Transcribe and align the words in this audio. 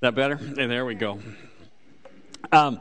That 0.00 0.14
better? 0.14 0.36
There 0.36 0.86
we 0.86 0.94
go. 0.94 1.18
Um, 2.52 2.78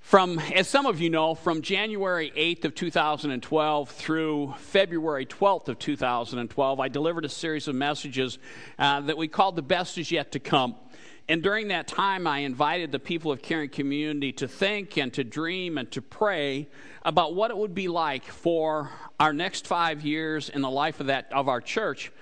from, 0.00 0.38
as 0.38 0.68
some 0.68 0.86
of 0.86 1.00
you 1.00 1.10
know, 1.10 1.34
from 1.34 1.60
January 1.60 2.30
8th 2.36 2.66
of 2.66 2.74
2012 2.76 3.90
through 3.90 4.54
February 4.58 5.26
12th 5.26 5.66
of 5.66 5.80
2012, 5.80 6.78
I 6.78 6.86
delivered 6.86 7.24
a 7.24 7.28
series 7.28 7.66
of 7.66 7.74
messages 7.74 8.38
uh, 8.78 9.00
that 9.00 9.18
we 9.18 9.26
called 9.26 9.56
"The 9.56 9.62
Best 9.62 9.98
Is 9.98 10.12
Yet 10.12 10.30
to 10.32 10.38
Come." 10.38 10.76
And 11.28 11.42
during 11.42 11.66
that 11.68 11.88
time, 11.88 12.28
I 12.28 12.38
invited 12.38 12.92
the 12.92 13.00
people 13.00 13.32
of 13.32 13.42
Caring 13.42 13.70
Community 13.70 14.30
to 14.34 14.46
think 14.46 14.96
and 14.96 15.12
to 15.14 15.24
dream 15.24 15.78
and 15.78 15.90
to 15.90 16.00
pray 16.00 16.68
about 17.02 17.34
what 17.34 17.50
it 17.50 17.56
would 17.56 17.74
be 17.74 17.88
like 17.88 18.24
for 18.24 18.92
our 19.18 19.32
next 19.32 19.66
five 19.66 20.04
years 20.04 20.48
in 20.48 20.62
the 20.62 20.70
life 20.70 21.00
of 21.00 21.06
that 21.06 21.26
of 21.32 21.48
our 21.48 21.60
church 21.60 22.12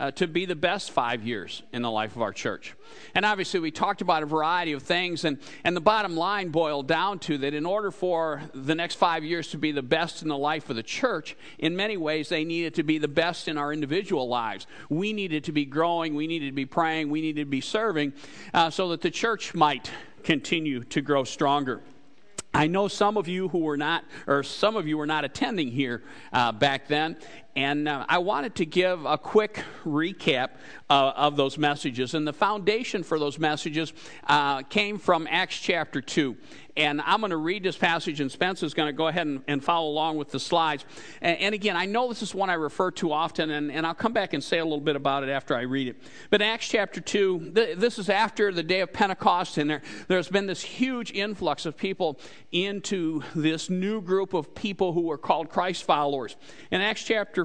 uh, 0.00 0.10
to 0.12 0.26
be 0.26 0.44
the 0.44 0.56
best 0.56 0.90
five 0.90 1.26
years 1.26 1.62
in 1.72 1.82
the 1.82 1.90
life 1.90 2.14
of 2.14 2.22
our 2.22 2.32
church. 2.32 2.74
And 3.14 3.24
obviously, 3.24 3.60
we 3.60 3.70
talked 3.70 4.00
about 4.00 4.22
a 4.22 4.26
variety 4.26 4.72
of 4.72 4.82
things, 4.82 5.24
and, 5.24 5.38
and 5.64 5.76
the 5.76 5.80
bottom 5.80 6.16
line 6.16 6.50
boiled 6.50 6.86
down 6.86 7.18
to 7.20 7.38
that 7.38 7.54
in 7.54 7.66
order 7.66 7.90
for 7.90 8.42
the 8.54 8.74
next 8.74 8.94
five 8.94 9.24
years 9.24 9.48
to 9.48 9.58
be 9.58 9.72
the 9.72 9.82
best 9.82 10.22
in 10.22 10.28
the 10.28 10.38
life 10.38 10.70
of 10.70 10.76
the 10.76 10.82
church, 10.82 11.36
in 11.58 11.74
many 11.74 11.96
ways, 11.96 12.28
they 12.28 12.44
needed 12.44 12.74
to 12.74 12.82
be 12.82 12.98
the 12.98 13.08
best 13.08 13.48
in 13.48 13.58
our 13.58 13.72
individual 13.72 14.28
lives. 14.28 14.66
We 14.88 15.12
needed 15.12 15.44
to 15.44 15.52
be 15.52 15.64
growing, 15.64 16.14
we 16.14 16.26
needed 16.26 16.46
to 16.46 16.52
be 16.52 16.66
praying, 16.66 17.10
we 17.10 17.20
needed 17.20 17.42
to 17.42 17.50
be 17.50 17.60
serving 17.60 18.12
uh, 18.54 18.70
so 18.70 18.90
that 18.90 19.00
the 19.00 19.10
church 19.10 19.54
might 19.54 19.90
continue 20.22 20.84
to 20.84 21.00
grow 21.00 21.24
stronger. 21.24 21.82
I 22.54 22.66
know 22.66 22.88
some 22.88 23.16
of 23.16 23.28
you 23.28 23.48
who 23.48 23.58
were 23.58 23.76
not, 23.76 24.04
or 24.26 24.42
some 24.42 24.74
of 24.74 24.88
you 24.88 24.96
were 24.96 25.06
not 25.06 25.24
attending 25.24 25.70
here 25.70 26.02
uh, 26.32 26.50
back 26.50 26.88
then, 26.88 27.16
and 27.58 27.88
uh, 27.88 28.06
I 28.08 28.18
wanted 28.18 28.54
to 28.56 28.66
give 28.66 29.04
a 29.04 29.18
quick 29.18 29.64
recap 29.84 30.50
uh, 30.88 31.12
of 31.16 31.34
those 31.34 31.58
messages. 31.58 32.14
And 32.14 32.24
the 32.24 32.32
foundation 32.32 33.02
for 33.02 33.18
those 33.18 33.36
messages 33.36 33.92
uh, 34.28 34.62
came 34.62 34.96
from 34.96 35.26
Acts 35.28 35.58
chapter 35.58 36.00
2. 36.00 36.36
And 36.76 37.00
I'm 37.00 37.18
going 37.18 37.30
to 37.30 37.36
read 37.36 37.64
this 37.64 37.76
passage, 37.76 38.20
and 38.20 38.30
Spencer's 38.30 38.72
going 38.72 38.86
to 38.86 38.92
go 38.92 39.08
ahead 39.08 39.26
and, 39.26 39.42
and 39.48 39.64
follow 39.64 39.88
along 39.88 40.16
with 40.16 40.30
the 40.30 40.38
slides. 40.38 40.84
And, 41.20 41.36
and, 41.40 41.52
again, 41.52 41.76
I 41.76 41.86
know 41.86 42.08
this 42.08 42.22
is 42.22 42.32
one 42.32 42.50
I 42.50 42.54
refer 42.54 42.92
to 42.92 43.10
often, 43.10 43.50
and, 43.50 43.72
and 43.72 43.84
I'll 43.84 43.94
come 43.94 44.12
back 44.12 44.32
and 44.32 44.44
say 44.44 44.58
a 44.58 44.64
little 44.64 44.80
bit 44.80 44.94
about 44.94 45.24
it 45.24 45.28
after 45.28 45.56
I 45.56 45.62
read 45.62 45.88
it. 45.88 45.96
But 46.30 46.40
Acts 46.40 46.68
chapter 46.68 47.00
2, 47.00 47.50
th- 47.52 47.78
this 47.78 47.98
is 47.98 48.08
after 48.08 48.52
the 48.52 48.62
day 48.62 48.80
of 48.80 48.92
Pentecost, 48.92 49.58
and 49.58 49.68
there, 49.68 49.82
there's 50.06 50.28
been 50.28 50.46
this 50.46 50.62
huge 50.62 51.10
influx 51.10 51.66
of 51.66 51.76
people 51.76 52.20
into 52.52 53.24
this 53.34 53.68
new 53.68 54.00
group 54.00 54.32
of 54.32 54.54
people 54.54 54.92
who 54.92 55.10
are 55.10 55.18
called 55.18 55.48
Christ 55.48 55.82
followers. 55.82 56.36
In 56.70 56.80
Acts 56.80 57.02
chapter 57.02 57.44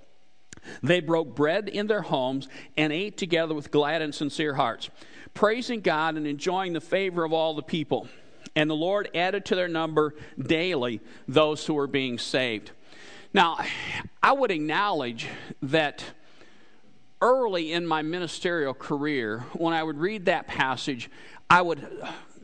They 0.83 0.99
broke 0.99 1.35
bread 1.35 1.69
in 1.69 1.87
their 1.87 2.01
homes 2.01 2.47
and 2.77 2.91
ate 2.93 3.17
together 3.17 3.53
with 3.53 3.71
glad 3.71 4.01
and 4.01 4.13
sincere 4.13 4.55
hearts, 4.55 4.89
praising 5.33 5.81
God 5.81 6.15
and 6.17 6.27
enjoying 6.27 6.73
the 6.73 6.81
favor 6.81 7.23
of 7.23 7.33
all 7.33 7.53
the 7.53 7.61
people. 7.61 8.07
And 8.55 8.69
the 8.69 8.75
Lord 8.75 9.09
added 9.15 9.45
to 9.45 9.55
their 9.55 9.67
number 9.67 10.15
daily 10.37 10.99
those 11.27 11.65
who 11.65 11.73
were 11.73 11.87
being 11.87 12.17
saved. 12.17 12.71
Now, 13.33 13.59
I 14.21 14.33
would 14.33 14.51
acknowledge 14.51 15.27
that 15.61 16.03
early 17.21 17.71
in 17.71 17.87
my 17.87 18.01
ministerial 18.01 18.73
career, 18.73 19.45
when 19.53 19.73
I 19.73 19.83
would 19.83 19.97
read 19.97 20.25
that 20.25 20.47
passage, 20.47 21.09
I 21.49 21.61
would 21.61 21.87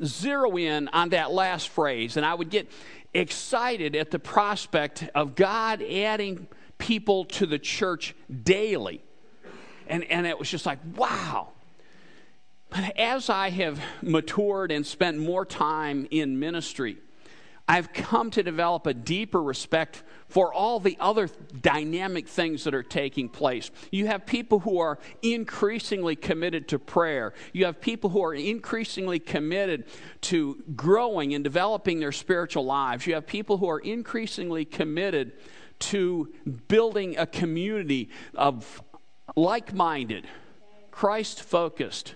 zero 0.04 0.56
in 0.58 0.88
on 0.90 1.10
that 1.10 1.32
last 1.32 1.70
phrase 1.70 2.18
and 2.18 2.26
I 2.26 2.34
would 2.34 2.50
get 2.50 2.70
excited 3.14 3.96
at 3.96 4.12
the 4.12 4.20
prospect 4.20 5.10
of 5.16 5.36
God 5.36 5.82
adding 5.82 6.48
people 6.78 7.26
to 7.26 7.46
the 7.46 7.60
church 7.60 8.16
daily. 8.44 9.02
And, 9.88 10.04
and 10.06 10.28
it 10.28 10.38
was 10.38 10.50
just 10.50 10.66
like, 10.66 10.80
wow. 10.96 11.50
But 12.70 12.98
as 12.98 13.30
I 13.30 13.50
have 13.50 13.80
matured 14.02 14.72
and 14.72 14.86
spent 14.86 15.18
more 15.18 15.46
time 15.46 16.08
in 16.12 16.40
ministry, 16.40 16.98
I've 17.70 17.92
come 17.92 18.32
to 18.32 18.44
develop 18.44 18.88
a 18.88 18.94
deeper 18.94 19.44
respect 19.44 20.04
for 20.30 20.54
all 20.54 20.80
the 20.80 20.96
other 21.02 21.30
dynamic 21.60 22.28
things 22.28 22.64
that 22.64 22.74
are 22.74 22.84
taking 22.84 23.28
place. 23.28 23.72
You 23.92 24.08
have 24.08 24.26
people 24.26 24.60
who 24.60 24.80
are 24.80 25.00
increasingly 25.22 26.16
committed 26.16 26.70
to 26.70 26.80
prayer. 26.80 27.34
You 27.52 27.66
have 27.66 27.82
people 27.82 28.10
who 28.10 28.24
are 28.24 28.34
increasingly 28.34 29.20
committed 29.20 29.86
to 30.22 30.64
growing 30.76 31.34
and 31.34 31.44
developing 31.44 32.00
their 32.00 32.14
spiritual 32.14 32.64
lives. 32.64 33.06
You 33.06 33.16
have 33.16 33.28
people 33.28 33.58
who 33.58 33.70
are 33.70 33.80
increasingly 33.80 34.64
committed 34.64 35.34
to 35.80 36.34
building 36.68 37.18
a 37.18 37.26
community 37.26 38.10
of 38.36 38.82
like 39.36 39.74
minded, 39.74 40.28
Christ 40.92 41.42
focused 41.42 42.16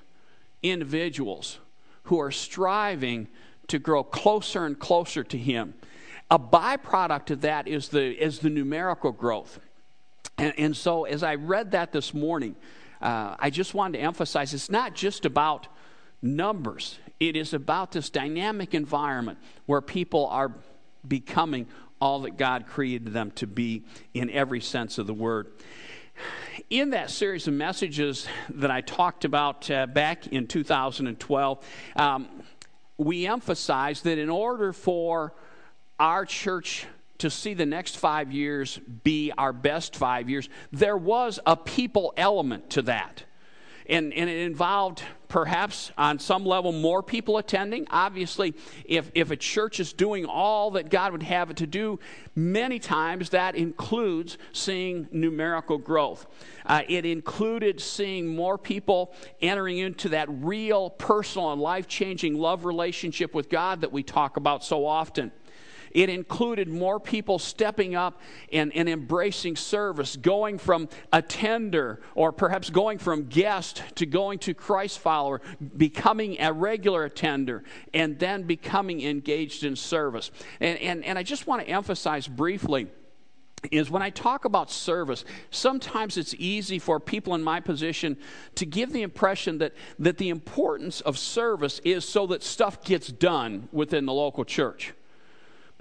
individuals 0.63 1.59
who 2.03 2.19
are 2.19 2.31
striving 2.31 3.27
to 3.67 3.79
grow 3.79 4.03
closer 4.03 4.65
and 4.65 4.77
closer 4.77 5.23
to 5.23 5.37
Him. 5.37 5.73
A 6.29 6.39
byproduct 6.39 7.31
of 7.31 7.41
that 7.41 7.67
is 7.67 7.89
the, 7.89 8.11
is 8.11 8.39
the 8.39 8.49
numerical 8.49 9.11
growth. 9.11 9.59
And, 10.37 10.53
and 10.57 10.77
so, 10.77 11.03
as 11.05 11.23
I 11.23 11.35
read 11.35 11.71
that 11.71 11.91
this 11.91 12.13
morning, 12.13 12.55
uh, 13.01 13.35
I 13.37 13.49
just 13.49 13.73
wanted 13.73 13.97
to 13.97 14.03
emphasize 14.03 14.53
it's 14.53 14.69
not 14.69 14.95
just 14.95 15.25
about 15.25 15.67
numbers, 16.21 16.99
it 17.19 17.35
is 17.35 17.53
about 17.53 17.91
this 17.91 18.09
dynamic 18.09 18.73
environment 18.73 19.39
where 19.65 19.81
people 19.81 20.27
are 20.27 20.51
becoming 21.07 21.67
all 22.01 22.21
that 22.21 22.35
God 22.35 22.65
created 22.67 23.13
them 23.13 23.31
to 23.31 23.47
be 23.47 23.83
in 24.13 24.29
every 24.29 24.59
sense 24.59 24.97
of 24.97 25.07
the 25.07 25.13
word. 25.13 25.47
In 26.69 26.89
that 26.89 27.09
series 27.09 27.47
of 27.47 27.53
messages 27.53 28.27
that 28.49 28.71
I 28.71 28.81
talked 28.81 29.23
about 29.23 29.69
uh, 29.71 29.85
back 29.85 30.27
in 30.27 30.47
2012, 30.47 31.65
um, 31.95 32.27
we 32.97 33.27
emphasized 33.27 34.03
that 34.03 34.17
in 34.17 34.29
order 34.29 34.73
for 34.73 35.33
our 35.99 36.25
church 36.25 36.85
to 37.19 37.29
see 37.29 37.53
the 37.53 37.65
next 37.65 37.97
five 37.97 38.31
years 38.31 38.79
be 39.03 39.31
our 39.37 39.53
best 39.53 39.95
five 39.95 40.27
years, 40.27 40.49
there 40.71 40.97
was 40.97 41.39
a 41.45 41.55
people 41.55 42.13
element 42.17 42.71
to 42.71 42.81
that. 42.81 43.23
And, 43.87 44.13
and 44.13 44.29
it 44.29 44.37
involved 44.45 45.03
perhaps 45.27 45.91
on 45.97 46.19
some 46.19 46.45
level 46.45 46.73
more 46.73 47.01
people 47.01 47.37
attending. 47.37 47.87
Obviously, 47.89 48.53
if, 48.83 49.09
if 49.15 49.31
a 49.31 49.35
church 49.37 49.79
is 49.79 49.93
doing 49.93 50.25
all 50.25 50.71
that 50.71 50.89
God 50.89 51.13
would 51.13 51.23
have 51.23 51.49
it 51.49 51.57
to 51.57 51.67
do, 51.67 51.99
many 52.35 52.79
times 52.79 53.29
that 53.29 53.55
includes 53.55 54.37
seeing 54.51 55.07
numerical 55.11 55.77
growth. 55.77 56.25
Uh, 56.65 56.81
it 56.89 57.05
included 57.05 57.79
seeing 57.79 58.27
more 58.27 58.57
people 58.57 59.13
entering 59.41 59.77
into 59.77 60.09
that 60.09 60.27
real 60.29 60.89
personal 60.89 61.53
and 61.53 61.61
life 61.61 61.87
changing 61.87 62.37
love 62.37 62.65
relationship 62.65 63.33
with 63.33 63.49
God 63.49 63.81
that 63.81 63.91
we 63.91 64.03
talk 64.03 64.35
about 64.35 64.65
so 64.65 64.85
often. 64.85 65.31
It 65.93 66.09
included 66.09 66.67
more 66.67 66.99
people 66.99 67.39
stepping 67.39 67.95
up 67.95 68.19
and, 68.51 68.71
and 68.75 68.89
embracing 68.89 69.55
service, 69.55 70.15
going 70.15 70.57
from 70.57 70.89
attender 71.11 72.01
or 72.15 72.31
perhaps 72.31 72.69
going 72.69 72.97
from 72.97 73.27
guest 73.27 73.83
to 73.95 74.05
going 74.05 74.39
to 74.39 74.53
Christ 74.53 74.99
follower, 74.99 75.41
becoming 75.77 76.39
a 76.39 76.51
regular 76.53 77.05
attender, 77.05 77.63
and 77.93 78.17
then 78.19 78.43
becoming 78.43 79.01
engaged 79.01 79.63
in 79.63 79.75
service. 79.75 80.31
And, 80.59 80.77
and, 80.79 81.05
and 81.05 81.17
I 81.17 81.23
just 81.23 81.47
want 81.47 81.61
to 81.63 81.69
emphasize 81.69 82.27
briefly 82.27 82.87
is 83.69 83.91
when 83.91 84.01
I 84.01 84.09
talk 84.09 84.45
about 84.45 84.71
service, 84.71 85.23
sometimes 85.51 86.17
it's 86.17 86.33
easy 86.39 86.79
for 86.79 86.99
people 86.99 87.35
in 87.35 87.43
my 87.43 87.59
position 87.59 88.17
to 88.55 88.65
give 88.65 88.91
the 88.91 89.03
impression 89.03 89.59
that, 89.59 89.73
that 89.99 90.17
the 90.17 90.29
importance 90.29 91.01
of 91.01 91.17
service 91.17 91.79
is 91.83 92.03
so 92.03 92.25
that 92.27 92.41
stuff 92.41 92.83
gets 92.83 93.09
done 93.09 93.69
within 93.71 94.05
the 94.05 94.13
local 94.13 94.43
church. 94.43 94.93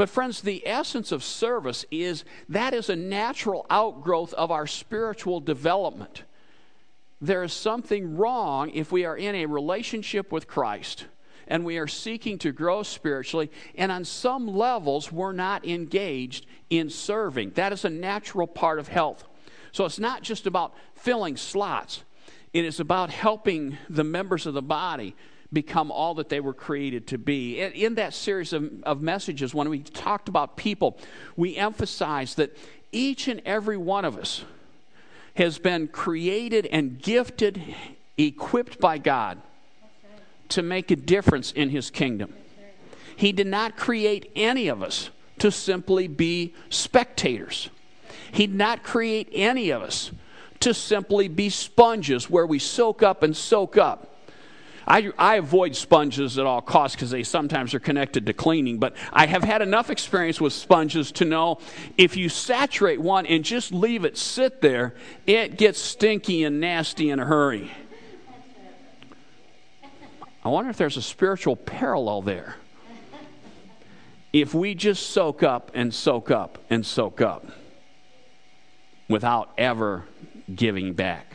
But, 0.01 0.09
friends, 0.09 0.41
the 0.41 0.67
essence 0.67 1.13
of 1.13 1.23
service 1.23 1.85
is 1.91 2.25
that 2.49 2.73
is 2.73 2.89
a 2.89 2.97
natural 2.97 3.67
outgrowth 3.69 4.33
of 4.33 4.51
our 4.51 4.67
spiritual 4.67 5.41
development. 5.41 6.23
There 7.21 7.43
is 7.43 7.53
something 7.53 8.17
wrong 8.17 8.71
if 8.71 8.93
we 8.93 9.05
are 9.05 9.15
in 9.15 9.35
a 9.35 9.45
relationship 9.45 10.33
with 10.33 10.49
Christ 10.49 11.05
and 11.49 11.67
we 11.67 11.77
are 11.77 11.87
seeking 11.87 12.39
to 12.39 12.51
grow 12.51 12.83
spiritually, 12.83 13.51
and 13.75 13.93
on 13.93 14.07
some 14.07 14.47
levels, 14.49 15.13
we're 15.13 15.33
not 15.33 15.67
engaged 15.67 16.47
in 16.71 16.89
serving. 16.89 17.51
That 17.51 17.75
is 17.75 17.85
a 17.85 17.91
natural 17.91 18.47
part 18.47 18.79
of 18.79 18.89
health. 18.89 19.29
So 19.71 19.85
it's 19.85 19.99
not 19.99 20.23
just 20.23 20.47
about 20.47 20.73
filling 20.95 21.37
slots, 21.37 22.05
it 22.55 22.65
is 22.65 22.81
about 22.81 23.11
helping 23.11 23.77
the 23.91 24.05
members 24.05 24.47
of 24.47 24.55
the 24.55 24.63
body 24.63 25.15
become 25.53 25.91
all 25.91 26.15
that 26.15 26.29
they 26.29 26.41
were 26.41 26.55
created 26.55 27.07
to 27.09 27.19
be. 27.19 27.61
In 27.61 27.97
that 27.97 28.15
series 28.15 28.53
of, 28.53 28.71
of 28.85 29.03
messages, 29.03 29.53
when 29.53 29.69
we 29.69 29.81
talked 29.81 30.29
about 30.29 30.57
people, 30.57 30.99
we 31.37 31.57
emphasized 31.57 32.37
that 32.37 32.57
each 32.93 33.29
and 33.29 33.43
every 33.45 33.77
one 33.77 34.05
of 34.05 34.17
us 34.17 34.45
has 35.35 35.59
been 35.59 35.89
created 35.89 36.67
and 36.67 37.01
gifted, 37.01 37.63
equipped 38.17 38.79
by 38.81 38.99
God 38.99 39.41
to 40.51 40.63
make 40.63 40.91
a 40.91 40.97
difference 40.97 41.53
in 41.53 41.71
His 41.71 41.91
kingdom. 41.91 42.35
He 43.17 43.33
did 43.33 43.47
not 43.47 43.77
create 43.77 44.31
any 44.35 44.69
of 44.69 44.83
us 44.83 45.11
to 45.39 45.51
simply 45.51 46.09
be 46.09 46.55
spectators. 46.69 47.71
He 48.33 48.47
did 48.47 48.57
not 48.57 48.83
create 48.83 49.29
any 49.33 49.71
of 49.71 49.83
us 49.83 50.11
to 50.61 50.75
simply 50.75 51.29
be 51.29 51.49
sponges 51.49 52.29
where 52.29 52.47
we 52.47 52.59
soak 52.59 53.03
up 53.03 53.23
and 53.23 53.37
soak 53.37 53.77
up. 53.77 54.10
I, 54.91 55.13
I 55.17 55.37
avoid 55.37 55.77
sponges 55.77 56.37
at 56.37 56.47
all 56.47 56.61
costs 56.61 56.97
because 56.97 57.13
they 57.13 57.23
sometimes 57.23 57.75
are 57.75 57.79
connected 57.79 58.27
to 58.27 58.33
cleaning, 58.33 58.79
but 58.81 58.97
I 59.13 59.27
have 59.27 59.45
had 59.45 59.63
enough 59.63 59.89
experience 59.89 60.41
with 60.41 60.53
sponges 60.53 61.13
to 61.13 61.25
know 61.25 61.61
if 61.97 62.17
you 62.17 62.29
saturate 62.29 63.01
one 63.01 63.25
and 63.25 63.45
just 63.45 63.71
leave 63.71 64.05
it 64.05 64.19
sit 64.19 64.61
there, 64.61 64.95
it 65.29 65.57
gets 65.57 65.79
stinky 65.79 66.43
and 66.43 66.59
nasty 66.59 67.11
in 67.11 67.21
a 67.21 67.25
hurry. 67.25 67.71
I 70.45 70.49
wonder 70.49 70.71
if 70.71 70.77
there's 70.77 70.97
a 70.97 71.03
spiritual 71.03 71.55
parallel 71.55 72.23
there. 72.23 72.57
If 74.33 74.55
we 74.55 74.75
just 74.75 75.11
soak 75.11 75.45
up 75.45 75.71
and 75.73 75.95
soak 75.95 76.33
up 76.33 76.59
and 76.69 76.85
soak 76.85 77.21
up 77.21 77.47
without 79.09 79.53
ever 79.57 80.03
giving 80.53 80.95
back. 80.95 81.27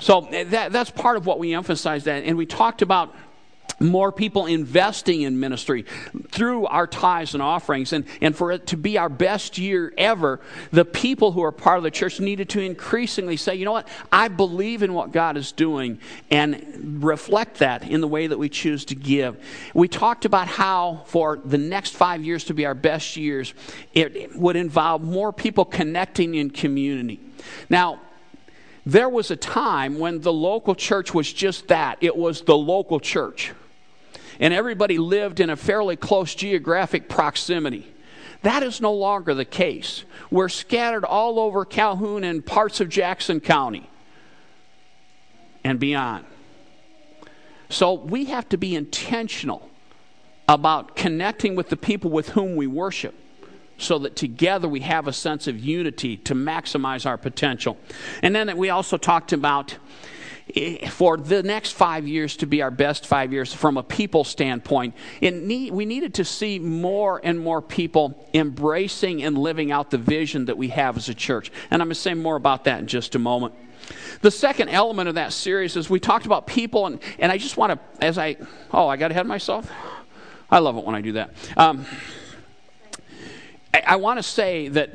So 0.00 0.28
that, 0.30 0.72
that's 0.72 0.90
part 0.90 1.16
of 1.16 1.26
what 1.26 1.38
we 1.38 1.54
emphasized 1.54 2.06
that. 2.06 2.24
And 2.24 2.36
we 2.36 2.46
talked 2.46 2.82
about 2.82 3.14
more 3.80 4.10
people 4.10 4.46
investing 4.46 5.22
in 5.22 5.38
ministry 5.38 5.84
through 6.30 6.66
our 6.66 6.86
tithes 6.86 7.34
and 7.34 7.42
offerings. 7.42 7.92
And, 7.92 8.06
and 8.20 8.34
for 8.34 8.50
it 8.50 8.66
to 8.68 8.76
be 8.76 8.98
our 8.98 9.08
best 9.08 9.58
year 9.58 9.92
ever, 9.96 10.40
the 10.72 10.84
people 10.84 11.32
who 11.32 11.42
are 11.42 11.52
part 11.52 11.78
of 11.78 11.84
the 11.84 11.90
church 11.90 12.18
needed 12.18 12.48
to 12.50 12.60
increasingly 12.60 13.36
say, 13.36 13.54
you 13.54 13.64
know 13.64 13.72
what, 13.72 13.88
I 14.10 14.28
believe 14.28 14.82
in 14.82 14.94
what 14.94 15.12
God 15.12 15.36
is 15.36 15.52
doing 15.52 16.00
and 16.30 17.02
reflect 17.02 17.58
that 17.58 17.88
in 17.88 18.00
the 18.00 18.08
way 18.08 18.26
that 18.26 18.38
we 18.38 18.48
choose 18.48 18.84
to 18.86 18.94
give. 18.94 19.42
We 19.74 19.88
talked 19.88 20.24
about 20.24 20.48
how 20.48 21.04
for 21.06 21.36
the 21.44 21.58
next 21.58 21.94
five 21.94 22.24
years 22.24 22.44
to 22.44 22.54
be 22.54 22.66
our 22.66 22.74
best 22.74 23.16
years, 23.16 23.54
it 23.94 24.34
would 24.36 24.56
involve 24.56 25.02
more 25.02 25.32
people 25.32 25.64
connecting 25.64 26.34
in 26.34 26.50
community. 26.50 27.20
Now, 27.70 28.00
there 28.88 29.10
was 29.10 29.30
a 29.30 29.36
time 29.36 29.98
when 29.98 30.22
the 30.22 30.32
local 30.32 30.74
church 30.74 31.12
was 31.12 31.30
just 31.30 31.68
that 31.68 31.98
it 32.00 32.16
was 32.16 32.40
the 32.40 32.56
local 32.56 32.98
church. 32.98 33.52
And 34.40 34.54
everybody 34.54 34.96
lived 34.96 35.40
in 35.40 35.50
a 35.50 35.56
fairly 35.56 35.94
close 35.94 36.34
geographic 36.34 37.06
proximity. 37.06 37.86
That 38.42 38.62
is 38.62 38.80
no 38.80 38.94
longer 38.94 39.34
the 39.34 39.44
case. 39.44 40.04
We're 40.30 40.48
scattered 40.48 41.04
all 41.04 41.38
over 41.38 41.66
Calhoun 41.66 42.24
and 42.24 42.44
parts 42.44 42.80
of 42.80 42.88
Jackson 42.88 43.40
County 43.40 43.90
and 45.62 45.78
beyond. 45.78 46.24
So 47.68 47.92
we 47.92 48.24
have 48.26 48.48
to 48.48 48.56
be 48.56 48.74
intentional 48.74 49.68
about 50.48 50.96
connecting 50.96 51.56
with 51.56 51.68
the 51.68 51.76
people 51.76 52.10
with 52.10 52.30
whom 52.30 52.56
we 52.56 52.66
worship 52.66 53.14
so 53.78 53.98
that 54.00 54.16
together 54.16 54.68
we 54.68 54.80
have 54.80 55.06
a 55.06 55.12
sense 55.12 55.46
of 55.46 55.58
unity 55.58 56.16
to 56.18 56.34
maximize 56.34 57.06
our 57.06 57.16
potential. 57.16 57.78
And 58.22 58.34
then 58.34 58.54
we 58.56 58.70
also 58.70 58.96
talked 58.96 59.32
about 59.32 59.76
eh, 60.54 60.88
for 60.88 61.16
the 61.16 61.42
next 61.44 61.72
five 61.72 62.06
years 62.06 62.36
to 62.38 62.46
be 62.46 62.60
our 62.60 62.72
best 62.72 63.06
five 63.06 63.32
years 63.32 63.54
from 63.54 63.76
a 63.76 63.82
people 63.82 64.24
standpoint, 64.24 64.94
need, 65.22 65.72
we 65.72 65.86
needed 65.86 66.14
to 66.14 66.24
see 66.24 66.58
more 66.58 67.20
and 67.22 67.38
more 67.38 67.62
people 67.62 68.28
embracing 68.34 69.22
and 69.22 69.38
living 69.38 69.70
out 69.70 69.90
the 69.90 69.98
vision 69.98 70.46
that 70.46 70.58
we 70.58 70.68
have 70.68 70.96
as 70.96 71.08
a 71.08 71.14
church. 71.14 71.52
And 71.70 71.80
I'm 71.80 71.88
going 71.88 71.94
to 71.94 72.00
say 72.00 72.14
more 72.14 72.36
about 72.36 72.64
that 72.64 72.80
in 72.80 72.88
just 72.88 73.14
a 73.14 73.18
moment. 73.18 73.54
The 74.20 74.30
second 74.32 74.68
element 74.70 75.08
of 75.08 75.14
that 75.14 75.32
series 75.32 75.76
is 75.76 75.88
we 75.88 76.00
talked 76.00 76.26
about 76.26 76.46
people, 76.46 76.86
and, 76.86 77.00
and 77.18 77.30
I 77.30 77.38
just 77.38 77.56
want 77.56 77.72
to, 77.72 78.04
as 78.04 78.18
I, 78.18 78.36
oh, 78.72 78.88
I 78.88 78.96
got 78.96 79.12
ahead 79.12 79.22
of 79.22 79.28
myself? 79.28 79.70
I 80.50 80.58
love 80.58 80.76
it 80.76 80.84
when 80.84 80.94
I 80.94 81.00
do 81.00 81.12
that. 81.12 81.34
Um, 81.56 81.86
I, 83.74 83.82
I 83.86 83.96
want 83.96 84.18
to 84.18 84.22
say 84.22 84.68
that 84.68 84.94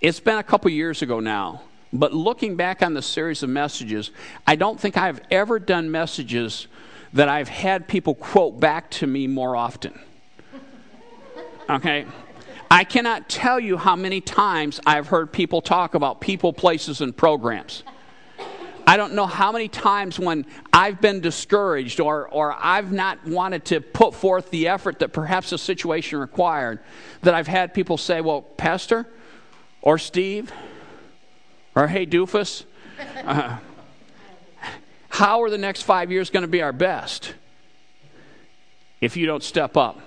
it's 0.00 0.20
been 0.20 0.38
a 0.38 0.42
couple 0.42 0.70
years 0.70 1.02
ago 1.02 1.20
now, 1.20 1.62
but 1.92 2.12
looking 2.12 2.56
back 2.56 2.82
on 2.82 2.94
the 2.94 3.02
series 3.02 3.42
of 3.42 3.50
messages, 3.50 4.10
I 4.46 4.56
don't 4.56 4.78
think 4.78 4.96
I've 4.96 5.20
ever 5.30 5.58
done 5.58 5.90
messages 5.90 6.68
that 7.12 7.28
I've 7.28 7.48
had 7.48 7.88
people 7.88 8.14
quote 8.14 8.60
back 8.60 8.90
to 8.92 9.06
me 9.06 9.26
more 9.26 9.56
often. 9.56 9.98
Okay? 11.68 12.06
I 12.70 12.84
cannot 12.84 13.28
tell 13.28 13.58
you 13.58 13.76
how 13.76 13.96
many 13.96 14.20
times 14.20 14.80
I've 14.86 15.08
heard 15.08 15.32
people 15.32 15.60
talk 15.60 15.94
about 15.94 16.20
people, 16.20 16.52
places, 16.52 17.00
and 17.00 17.16
programs. 17.16 17.82
I 18.90 18.96
don't 18.96 19.14
know 19.14 19.28
how 19.28 19.52
many 19.52 19.68
times 19.68 20.18
when 20.18 20.44
I've 20.72 21.00
been 21.00 21.20
discouraged 21.20 22.00
or, 22.00 22.26
or 22.26 22.52
I've 22.58 22.90
not 22.90 23.24
wanted 23.24 23.64
to 23.66 23.80
put 23.80 24.16
forth 24.16 24.50
the 24.50 24.66
effort 24.66 24.98
that 24.98 25.12
perhaps 25.12 25.50
the 25.50 25.58
situation 25.58 26.18
required, 26.18 26.80
that 27.22 27.32
I've 27.32 27.46
had 27.46 27.72
people 27.72 27.96
say, 27.96 28.20
Well, 28.20 28.42
Pastor, 28.42 29.06
or 29.80 29.96
Steve, 29.96 30.50
or 31.76 31.86
Hey, 31.86 32.04
Doofus, 32.04 32.64
uh, 33.24 33.58
how 35.08 35.42
are 35.42 35.50
the 35.50 35.58
next 35.58 35.82
five 35.82 36.10
years 36.10 36.28
going 36.28 36.42
to 36.42 36.48
be 36.48 36.60
our 36.60 36.72
best 36.72 37.34
if 39.00 39.16
you 39.16 39.24
don't 39.24 39.44
step 39.44 39.76
up? 39.76 40.00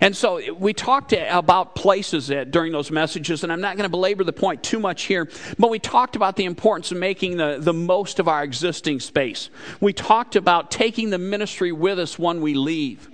And 0.00 0.16
so 0.16 0.54
we 0.54 0.72
talked 0.72 1.12
about 1.12 1.74
places 1.74 2.28
during 2.50 2.72
those 2.72 2.90
messages, 2.90 3.42
and 3.42 3.52
I'm 3.52 3.60
not 3.60 3.76
going 3.76 3.84
to 3.84 3.90
belabor 3.90 4.24
the 4.24 4.32
point 4.32 4.62
too 4.62 4.78
much 4.78 5.04
here, 5.04 5.28
but 5.58 5.70
we 5.70 5.78
talked 5.78 6.16
about 6.16 6.36
the 6.36 6.44
importance 6.44 6.92
of 6.92 6.98
making 6.98 7.36
the, 7.38 7.58
the 7.60 7.72
most 7.72 8.18
of 8.18 8.28
our 8.28 8.44
existing 8.44 9.00
space. 9.00 9.50
We 9.80 9.92
talked 9.92 10.36
about 10.36 10.70
taking 10.70 11.10
the 11.10 11.18
ministry 11.18 11.72
with 11.72 11.98
us 11.98 12.18
when 12.18 12.40
we 12.40 12.54
leave. 12.54 13.10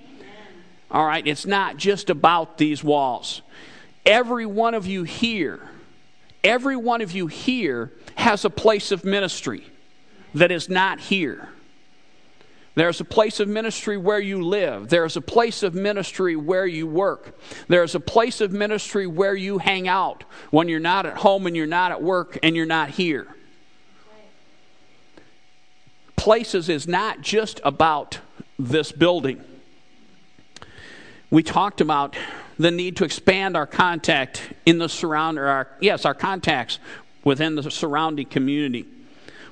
All 0.90 1.06
right, 1.06 1.26
it's 1.26 1.46
not 1.46 1.76
just 1.76 2.10
about 2.10 2.58
these 2.58 2.84
walls. 2.84 3.42
Every 4.04 4.46
one 4.46 4.74
of 4.74 4.86
you 4.86 5.04
here, 5.04 5.60
every 6.42 6.76
one 6.76 7.00
of 7.00 7.12
you 7.12 7.28
here 7.28 7.92
has 8.16 8.44
a 8.44 8.50
place 8.50 8.92
of 8.92 9.04
ministry 9.04 9.64
that 10.34 10.50
is 10.50 10.68
not 10.68 10.98
here. 10.98 11.48
There's 12.74 13.00
a 13.00 13.04
place 13.04 13.38
of 13.38 13.48
ministry 13.48 13.98
where 13.98 14.18
you 14.18 14.42
live. 14.42 14.88
There's 14.88 15.16
a 15.16 15.20
place 15.20 15.62
of 15.62 15.74
ministry 15.74 16.36
where 16.36 16.66
you 16.66 16.86
work. 16.86 17.38
There's 17.68 17.94
a 17.94 18.00
place 18.00 18.40
of 18.40 18.50
ministry 18.50 19.06
where 19.06 19.34
you 19.34 19.58
hang 19.58 19.88
out 19.88 20.24
when 20.50 20.68
you're 20.68 20.80
not 20.80 21.04
at 21.04 21.18
home 21.18 21.46
and 21.46 21.54
you're 21.54 21.66
not 21.66 21.92
at 21.92 22.02
work 22.02 22.38
and 22.42 22.56
you're 22.56 22.64
not 22.64 22.90
here. 22.90 23.26
Places 26.16 26.68
is 26.68 26.88
not 26.88 27.20
just 27.20 27.60
about 27.62 28.20
this 28.58 28.90
building. 28.90 29.44
We 31.30 31.42
talked 31.42 31.80
about 31.80 32.16
the 32.58 32.70
need 32.70 32.96
to 32.98 33.04
expand 33.04 33.56
our 33.56 33.66
contact 33.66 34.52
in 34.64 34.78
the 34.78 34.88
surround 34.88 35.38
our 35.38 35.68
yes, 35.80 36.04
our 36.04 36.14
contacts 36.14 36.78
within 37.24 37.54
the 37.54 37.70
surrounding 37.70 38.26
community 38.26 38.86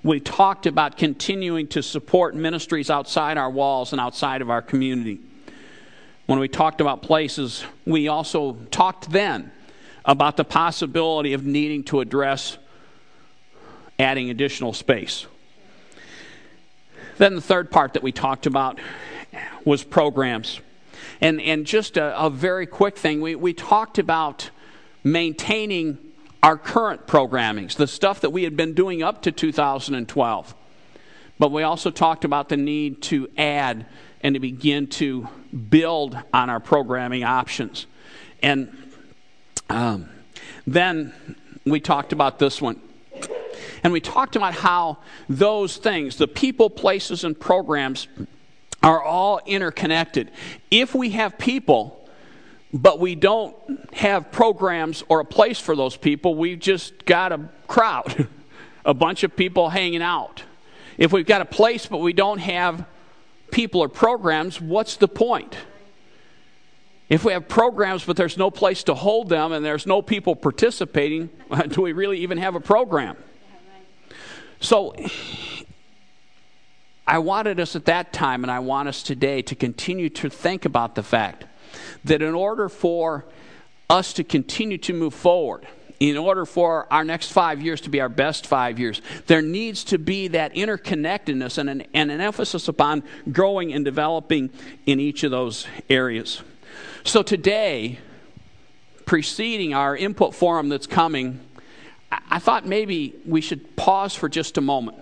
we 0.03 0.21
talked 0.21 0.67
about 0.67 0.97
continuing 0.97 1.67
to 1.69 1.83
support 1.83 2.35
ministries 2.35 2.91
outside 2.91 3.37
our 3.37 3.51
walls 3.51 3.93
and 3.93 4.01
outside 4.01 4.41
of 4.41 4.51
our 4.51 4.63
community. 4.63 5.21
When 6.27 6.39
we 6.39 6.49
talked 6.49 6.81
about 6.81 7.03
places, 7.03 7.65
we 7.85 8.09
also 8.09 8.55
talked 8.71 9.11
then 9.11 9.53
about 10.05 10.37
the 10.37 10.45
possibility 10.45 11.33
of 11.33 11.45
needing 11.45 11.85
to 11.85 12.01
address 12.01 12.57
adding 13.99 14.31
additional 14.31 14.73
space. 14.73 15.27
Then 17.19 17.35
the 17.35 17.43
third 17.43 17.71
part 17.71 17.93
that 17.93 18.03
we 18.03 18.13
talked 18.13 18.47
about 18.47 18.81
was 19.65 19.85
programs. 19.85 20.61
And, 21.21 21.41
and 21.43 21.67
just 21.67 21.99
a, 21.99 22.19
a 22.19 22.31
very 22.31 22.67
quick 22.67 22.97
thing, 22.97 23.21
we, 23.21 23.35
we 23.35 23.53
talked 23.53 23.99
about 23.99 24.49
maintaining 25.05 25.99
our 26.43 26.57
current 26.57 27.07
programmings, 27.07 27.77
the 27.77 27.87
stuff 27.87 28.21
that 28.21 28.31
we 28.31 28.45
had 28.45 28.57
been 28.57 28.75
doing 28.75 29.03
up 29.03 29.23
to 29.23 29.33
2012. 29.33 30.55
But 31.39 31.53
we 31.53 31.63
also 31.63 31.91
talked 31.91 32.25
about 32.25 32.49
the 32.49 32.57
need 32.57 33.03
to 33.03 33.29
add 33.37 33.87
and 34.23 34.35
to 34.35 34.41
begin 34.41 34.87
to 34.87 35.29
build 35.71 36.19
on 36.33 36.51
our 36.51 36.61
programming 36.61 37.25
options. 37.25 37.87
And 38.43 38.77
um, 39.69 40.09
then 40.67 41.13
we 41.65 41.81
talked 41.81 42.13
about 42.13 42.39
this 42.39 42.61
one. 42.61 42.81
And 43.83 43.93
we 43.93 44.01
talked 44.01 44.37
about 44.37 44.55
how 44.55 44.99
those 45.29 45.77
things, 45.77 46.17
the 46.17 46.29
people, 46.29 46.69
places, 46.69 47.25
and 47.25 47.39
programs, 47.39 48.09
are 48.83 49.03
all 49.03 49.41
interconnected. 49.47 50.31
If 50.71 50.95
we 50.95 51.11
have 51.11 51.39
people, 51.39 52.00
but 52.73 53.01
we 53.01 53.15
don't 53.15 53.55
have 53.93 54.31
programs 54.31 55.03
or 55.09 55.21
a 55.21 55.25
place 55.25 55.59
for 55.59 55.75
those 55.75 55.97
people. 55.97 56.35
We've 56.35 56.59
just 56.59 57.05
got 57.05 57.33
a 57.33 57.49
crowd, 57.67 58.29
a 58.85 58.95
bunch 58.95 59.25
of 59.25 59.35
people 59.35 59.71
hanging 59.71 60.03
out. 60.03 60.43
If 60.97 61.13
we've 61.13 61.27
got 61.27 61.41
a 61.41 61.47
place 61.47 61.87
but 61.87 61.99
we 61.99 62.13
don't 62.13 62.39
have 62.39 62.85
people 63.51 63.81
or 63.81 63.89
programs, 63.89 64.61
what's 64.61 64.97
the 64.97 65.09
point? 65.09 65.57
If 67.09 67.25
we 67.25 67.33
have 67.33 67.49
programs 67.49 68.05
but 68.05 68.17
there's 68.17 68.37
no 68.37 68.51
place 68.51 68.85
to 68.85 68.95
hold 68.95 69.29
them 69.29 69.51
and 69.53 69.65
there's 69.65 69.87
no 69.87 70.01
people 70.01 70.37
participating, 70.37 71.31
do 71.69 71.83
we 71.83 71.93
really 71.93 72.19
even 72.21 72.39
have 72.39 72.55
a 72.55 72.61
program? 72.61 73.17
So 74.61 74.95
I 77.07 77.19
wanted 77.19 77.59
us 77.59 77.75
at 77.75 77.87
that 77.87 78.13
time, 78.13 78.45
and 78.45 78.51
I 78.53 78.61
want 78.61 78.89
us 78.89 79.03
today 79.03 79.43
to 79.43 79.57
continue 79.57 80.11
to 80.11 80.29
think 80.29 80.65
about 80.65 80.95
the 80.95 81.03
fact 81.03 81.47
that 82.05 82.23
in 82.23 82.35
order 82.35 82.69
for 82.69 83.25
us 83.89 84.13
to 84.15 84.25
continue 84.25 84.79
to 84.79 84.93
move 84.93 85.15
forward, 85.15 85.67
in 85.99 86.17
order 86.17 86.47
for 86.47 86.91
our 86.91 87.05
next 87.05 87.31
five 87.31 87.61
years 87.61 87.83
to 87.83 87.91
be 87.91 88.01
our 88.01 88.09
best 88.09 88.47
five 88.47 88.79
years, 88.79 89.03
there 89.27 89.43
needs 89.43 89.85
to 89.85 89.99
be 89.99 90.29
that 90.29 90.55
interconnectedness 90.55 91.59
and 91.59 91.69
an, 91.69 91.85
and 91.93 92.11
an 92.11 92.21
emphasis 92.21 92.69
upon 92.69 93.03
growing 93.31 93.73
and 93.75 93.85
developing 93.85 94.51
in 94.87 94.99
each 94.99 95.25
of 95.25 95.31
those 95.31 95.67
areas. 95.91 96.41
So 97.05 97.23
today, 97.23 97.99
preceding 99.05 99.75
our 99.75 99.95
input 99.95 100.35
forum 100.35 100.71
that's 100.71 100.87
coming, 100.87 101.41
I 102.11 102.39
thought 102.39 102.67
maybe 102.67 103.15
we 103.27 103.43
should 103.43 103.77
pause 103.77 104.15
for 104.15 104.29
just 104.29 104.57
a 104.57 104.61
moment 104.63 104.99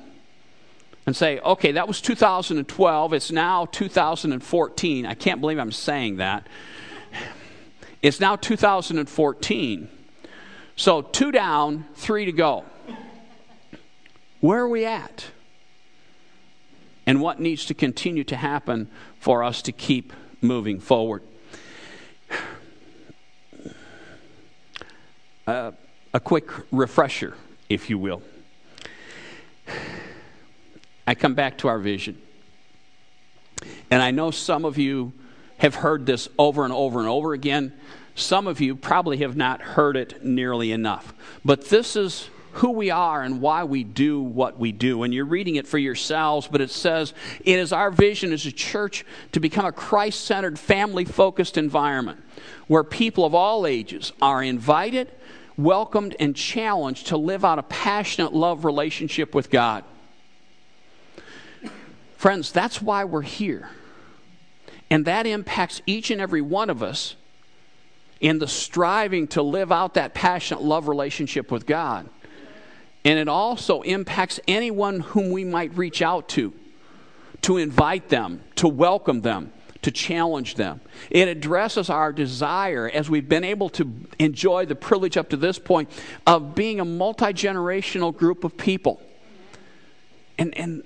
and 1.09 1.17
say, 1.17 1.39
okay, 1.41 1.73
that 1.73 1.89
was 1.89 2.03
2012. 2.03 3.15
It's 3.15 3.31
now 3.31 3.65
2014. 3.65 5.07
I 5.07 5.15
can't 5.15 5.41
believe 5.41 5.59
I'm 5.59 5.73
saying 5.73 6.17
that. 6.17 6.47
It's 8.03 8.21
now 8.21 8.37
2014. 8.37 9.89
So 10.77 11.01
two 11.01 11.33
down, 11.33 11.87
three 11.95 12.27
to 12.27 12.33
go. 12.33 12.67
Where 14.41 14.61
are 14.61 14.69
we 14.69 14.85
at? 14.85 15.25
And 17.07 17.23
what 17.23 17.41
needs 17.41 17.65
to 17.65 17.75
continue 17.75 18.25
to 18.25 18.37
happen 18.37 18.91
for 19.19 19.43
us 19.43 19.63
to 19.63 19.73
keep 19.73 20.13
moving 20.43 20.79
forward? 20.79 21.23
Uh, 25.47 25.73
a 26.13 26.21
quick 26.21 26.51
refresher, 26.71 27.33
if 27.71 27.89
you 27.89 27.97
will. 27.97 28.21
I 31.09 31.15
come 31.15 31.33
back 31.33 31.57
to 31.59 31.69
our 31.69 31.79
vision. 31.79 32.21
And 33.91 34.03
I 34.03 34.11
know 34.11 34.31
some 34.31 34.67
of 34.67 34.77
you 34.77 35.15
have 35.57 35.77
heard 35.77 36.05
this 36.05 36.29
over 36.39 36.65
and 36.65 36.73
over 36.73 37.01
and 37.01 37.09
over 37.09 37.33
again. 37.33 37.73
Some 38.15 38.47
of 38.47 38.61
you 38.61 38.77
probably 38.77 39.17
have 39.19 39.35
not 39.35 39.63
heard 39.63 39.97
it 39.97 40.23
nearly 40.23 40.71
enough. 40.71 41.15
But 41.47 41.71
this 41.71 41.97
is 41.97 42.29
who 42.53 42.73
we 42.73 42.91
are 42.91 43.23
and 43.23 43.41
why 43.41 43.65
we 43.65 43.85
do 43.85 44.21
what 44.21 44.59
we 44.59 44.71
do. 44.71 45.03
And 45.03 45.15
you're 45.15 45.25
reading 45.25 45.57
it 45.57 45.67
for 45.67 45.79
yourselves, 45.79 46.47
but 46.47 46.61
it 46.61 46.71
says 46.71 47.15
it 47.43 47.59
is 47.59 47.73
our 47.73 47.91
vision 47.91 48.31
as 48.31 48.45
a 48.45 48.53
church 48.53 49.07
to 49.33 49.41
become 49.41 49.65
a 49.65 49.73
Christ 49.73 50.27
centered, 50.27 50.59
family 50.59 51.07
focused 51.07 51.57
environment 51.57 52.23
where 52.67 52.85
people 52.85 53.25
of 53.25 53.35
all 53.35 53.67
ages 53.67 54.13
are 54.21 54.43
invited, 54.43 55.11
welcomed, 55.57 56.17
and 56.21 56.37
challenged 56.37 57.07
to 57.07 57.17
live 57.17 57.47
out 57.47 57.59
a 57.59 57.63
passionate 57.63 58.35
love 58.35 58.67
relationship 58.67 59.35
with 59.35 59.49
God. 59.49 59.85
Friends, 62.19 62.51
that's 62.51 62.83
why 62.83 63.05
we're 63.05 63.23
here. 63.23 63.71
And 64.91 65.05
that 65.05 65.25
impacts 65.25 65.81
each 65.87 66.11
and 66.11 66.21
every 66.21 66.41
one 66.41 66.69
of 66.69 66.83
us 66.83 67.15
in 68.21 68.41
the 68.41 68.49
striving 68.49 69.29
to 69.29 69.41
live 69.43 69.71
out 69.71 69.95
that 69.95 70.15
passionate 70.15 70.65
love 70.65 70.89
relationship 70.89 71.53
with 71.53 71.65
God. 71.65 72.09
And 73.05 73.21
it 73.21 73.29
also 73.29 73.83
impacts 73.83 74.41
anyone 74.49 74.99
whom 74.99 75.31
we 75.31 75.45
might 75.45 75.77
reach 75.77 76.03
out 76.03 76.29
to, 76.31 76.53
to 77.43 77.57
invite 77.57 78.09
them, 78.09 78.43
to 78.57 78.67
welcome 78.67 79.21
them, 79.21 79.53
to 79.83 79.93
challenge 79.93 80.57
them. 80.57 80.81
It 81.11 81.29
addresses 81.29 81.89
our 81.89 82.13
desire, 82.13 82.91
as 82.93 83.09
we've 83.09 83.29
been 83.29 83.45
able 83.45 83.69
to 83.71 83.95
enjoy 84.19 84.67
the 84.67 84.75
privilege 84.75 85.17
up 85.17 85.29
to 85.29 85.37
this 85.37 85.61
point, 85.61 85.89
of 86.27 86.57
being 86.57 86.81
a 86.81 86.85
multi 86.85 87.27
generational 87.27 88.13
group 88.15 88.43
of 88.43 88.57
people. 88.57 89.01
And, 90.37 90.57
and 90.59 90.83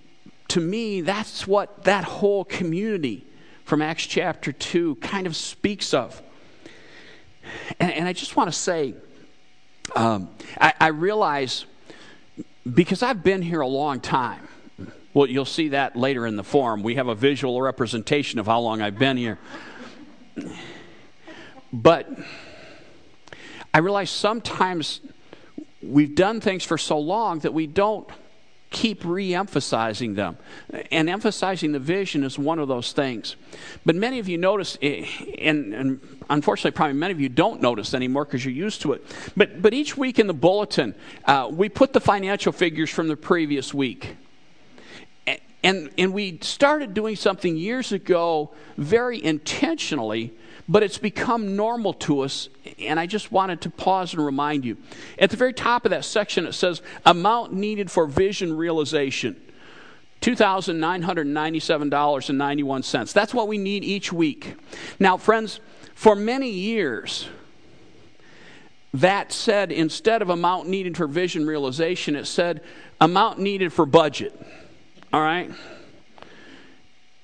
to 0.52 0.60
me, 0.60 1.00
that's 1.00 1.46
what 1.46 1.84
that 1.84 2.04
whole 2.04 2.44
community 2.44 3.24
from 3.64 3.80
Acts 3.80 4.04
chapter 4.04 4.52
2 4.52 4.96
kind 4.96 5.26
of 5.26 5.34
speaks 5.34 5.94
of. 5.94 6.20
And, 7.80 7.90
and 7.90 8.06
I 8.06 8.12
just 8.12 8.36
want 8.36 8.52
to 8.52 8.58
say, 8.58 8.92
um, 9.96 10.28
I, 10.60 10.74
I 10.78 10.86
realize 10.88 11.64
because 12.70 13.02
I've 13.02 13.22
been 13.22 13.40
here 13.40 13.62
a 13.62 13.66
long 13.66 13.98
time. 13.98 14.46
Well, 15.14 15.26
you'll 15.26 15.46
see 15.46 15.68
that 15.68 15.96
later 15.96 16.26
in 16.26 16.36
the 16.36 16.44
forum. 16.44 16.82
We 16.82 16.96
have 16.96 17.08
a 17.08 17.14
visual 17.14 17.62
representation 17.62 18.38
of 18.38 18.44
how 18.44 18.60
long 18.60 18.82
I've 18.82 18.98
been 18.98 19.16
here. 19.16 19.38
But 21.72 22.10
I 23.72 23.78
realize 23.78 24.10
sometimes 24.10 25.00
we've 25.82 26.14
done 26.14 26.42
things 26.42 26.62
for 26.62 26.76
so 26.76 26.98
long 26.98 27.38
that 27.38 27.54
we 27.54 27.66
don't 27.66 28.06
keep 28.72 29.04
re 29.04 29.34
emphasizing 29.34 30.14
them. 30.14 30.36
And 30.90 31.08
emphasizing 31.08 31.72
the 31.72 31.78
vision 31.78 32.24
is 32.24 32.38
one 32.38 32.58
of 32.58 32.66
those 32.66 32.92
things. 32.92 33.36
But 33.86 33.94
many 33.94 34.18
of 34.18 34.28
you 34.28 34.38
notice, 34.38 34.76
eh, 34.82 35.06
and, 35.38 35.72
and 35.74 36.00
unfortunately, 36.30 36.72
probably 36.72 36.94
many 36.94 37.12
of 37.12 37.20
you 37.20 37.28
don't 37.28 37.60
notice 37.60 37.94
anymore 37.94 38.24
because 38.24 38.44
you're 38.44 38.54
used 38.54 38.80
to 38.82 38.94
it. 38.94 39.04
But, 39.36 39.62
but 39.62 39.74
each 39.74 39.96
week 39.96 40.18
in 40.18 40.26
the 40.26 40.34
bulletin, 40.34 40.94
uh, 41.26 41.48
we 41.52 41.68
put 41.68 41.92
the 41.92 42.00
financial 42.00 42.52
figures 42.52 42.90
from 42.90 43.08
the 43.08 43.16
previous 43.16 43.72
week. 43.72 44.16
And, 45.64 45.90
and 45.96 46.12
we 46.12 46.38
started 46.40 46.92
doing 46.92 47.14
something 47.14 47.56
years 47.56 47.92
ago 47.92 48.50
very 48.76 49.22
intentionally 49.22 50.32
but 50.68 50.82
it's 50.82 50.98
become 50.98 51.56
normal 51.56 51.94
to 51.94 52.20
us. 52.20 52.50
And 52.78 53.00
I 53.00 53.06
just 53.06 53.32
wanted 53.32 53.62
to 53.62 53.70
pause 53.70 54.12
and 54.14 54.24
remind 54.24 54.64
you. 54.64 54.76
At 55.18 55.30
the 55.30 55.36
very 55.36 55.52
top 55.52 55.84
of 55.84 55.90
that 55.90 56.04
section, 56.04 56.46
it 56.46 56.52
says 56.52 56.80
amount 57.04 57.52
needed 57.52 57.90
for 57.90 58.06
vision 58.06 58.56
realization. 58.56 59.34
$2,997.91. 60.20 63.12
That's 63.12 63.34
what 63.34 63.48
we 63.48 63.58
need 63.58 63.82
each 63.84 64.12
week. 64.12 64.54
Now, 65.00 65.16
friends, 65.16 65.58
for 65.94 66.14
many 66.14 66.50
years, 66.50 67.28
that 68.94 69.32
said, 69.32 69.72
instead 69.72 70.22
of 70.22 70.30
amount 70.30 70.68
needed 70.68 70.96
for 70.96 71.08
vision 71.08 71.44
realization, 71.46 72.14
it 72.14 72.26
said 72.26 72.60
amount 73.00 73.40
needed 73.40 73.72
for 73.72 73.84
budget. 73.84 74.40
All 75.12 75.20
right? 75.20 75.50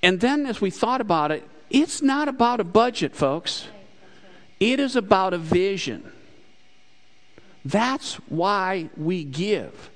And 0.03 0.21
then 0.21 0.47
as 0.47 0.61
we 0.61 0.71
thought 0.71 1.01
about 1.01 1.31
it, 1.31 1.49
it's 1.71 2.03
not 2.03 2.29
about 2.29 2.61
a 2.61 2.65
budget, 2.65 3.15
folks. 3.15 3.69
It 4.61 4.81
is 4.81 4.97
about 4.97 5.35
a 5.35 5.39
vision. 5.39 6.11
That's 7.65 8.15
why 8.29 8.91
we 8.97 9.25
give. 9.25 9.91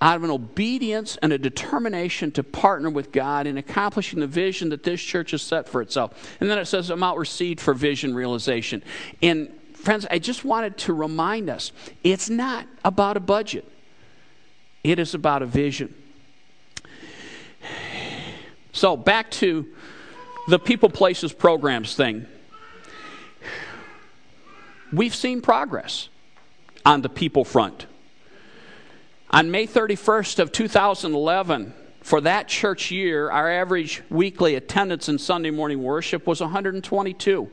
Out 0.00 0.16
of 0.16 0.24
an 0.24 0.30
obedience 0.30 1.16
and 1.22 1.32
a 1.32 1.38
determination 1.38 2.30
to 2.32 2.42
partner 2.42 2.90
with 2.90 3.12
God 3.12 3.46
in 3.46 3.56
accomplishing 3.56 4.20
the 4.20 4.26
vision 4.26 4.70
that 4.70 4.82
this 4.82 5.00
church 5.00 5.30
has 5.30 5.42
set 5.42 5.68
for 5.68 5.80
itself. 5.80 6.36
And 6.40 6.50
then 6.50 6.58
it 6.58 6.66
says, 6.66 6.90
amount 6.90 7.18
received 7.18 7.60
for 7.60 7.74
vision 7.74 8.14
realization. 8.14 8.82
And 9.22 9.52
friends, 9.74 10.06
I 10.10 10.18
just 10.18 10.44
wanted 10.44 10.76
to 10.78 10.94
remind 10.94 11.48
us 11.48 11.72
it's 12.02 12.28
not 12.28 12.66
about 12.84 13.16
a 13.16 13.20
budget, 13.20 13.70
it 14.82 14.98
is 14.98 15.14
about 15.14 15.42
a 15.42 15.46
vision. 15.46 15.94
So, 18.72 18.96
back 18.96 19.30
to 19.32 19.66
the 20.46 20.58
people, 20.58 20.88
places, 20.88 21.32
programs 21.32 21.94
thing. 21.94 22.26
We've 24.92 25.14
seen 25.14 25.40
progress 25.40 26.08
on 26.84 27.02
the 27.02 27.08
people 27.08 27.44
front. 27.44 27.86
On 29.30 29.50
May 29.50 29.66
31st 29.66 30.38
of 30.38 30.52
2011, 30.52 31.72
for 32.02 32.20
that 32.20 32.46
church 32.48 32.90
year, 32.90 33.30
our 33.30 33.50
average 33.50 34.02
weekly 34.10 34.54
attendance 34.54 35.08
in 35.08 35.18
Sunday 35.18 35.50
morning 35.50 35.82
worship 35.82 36.26
was 36.26 36.40
122. 36.40 37.50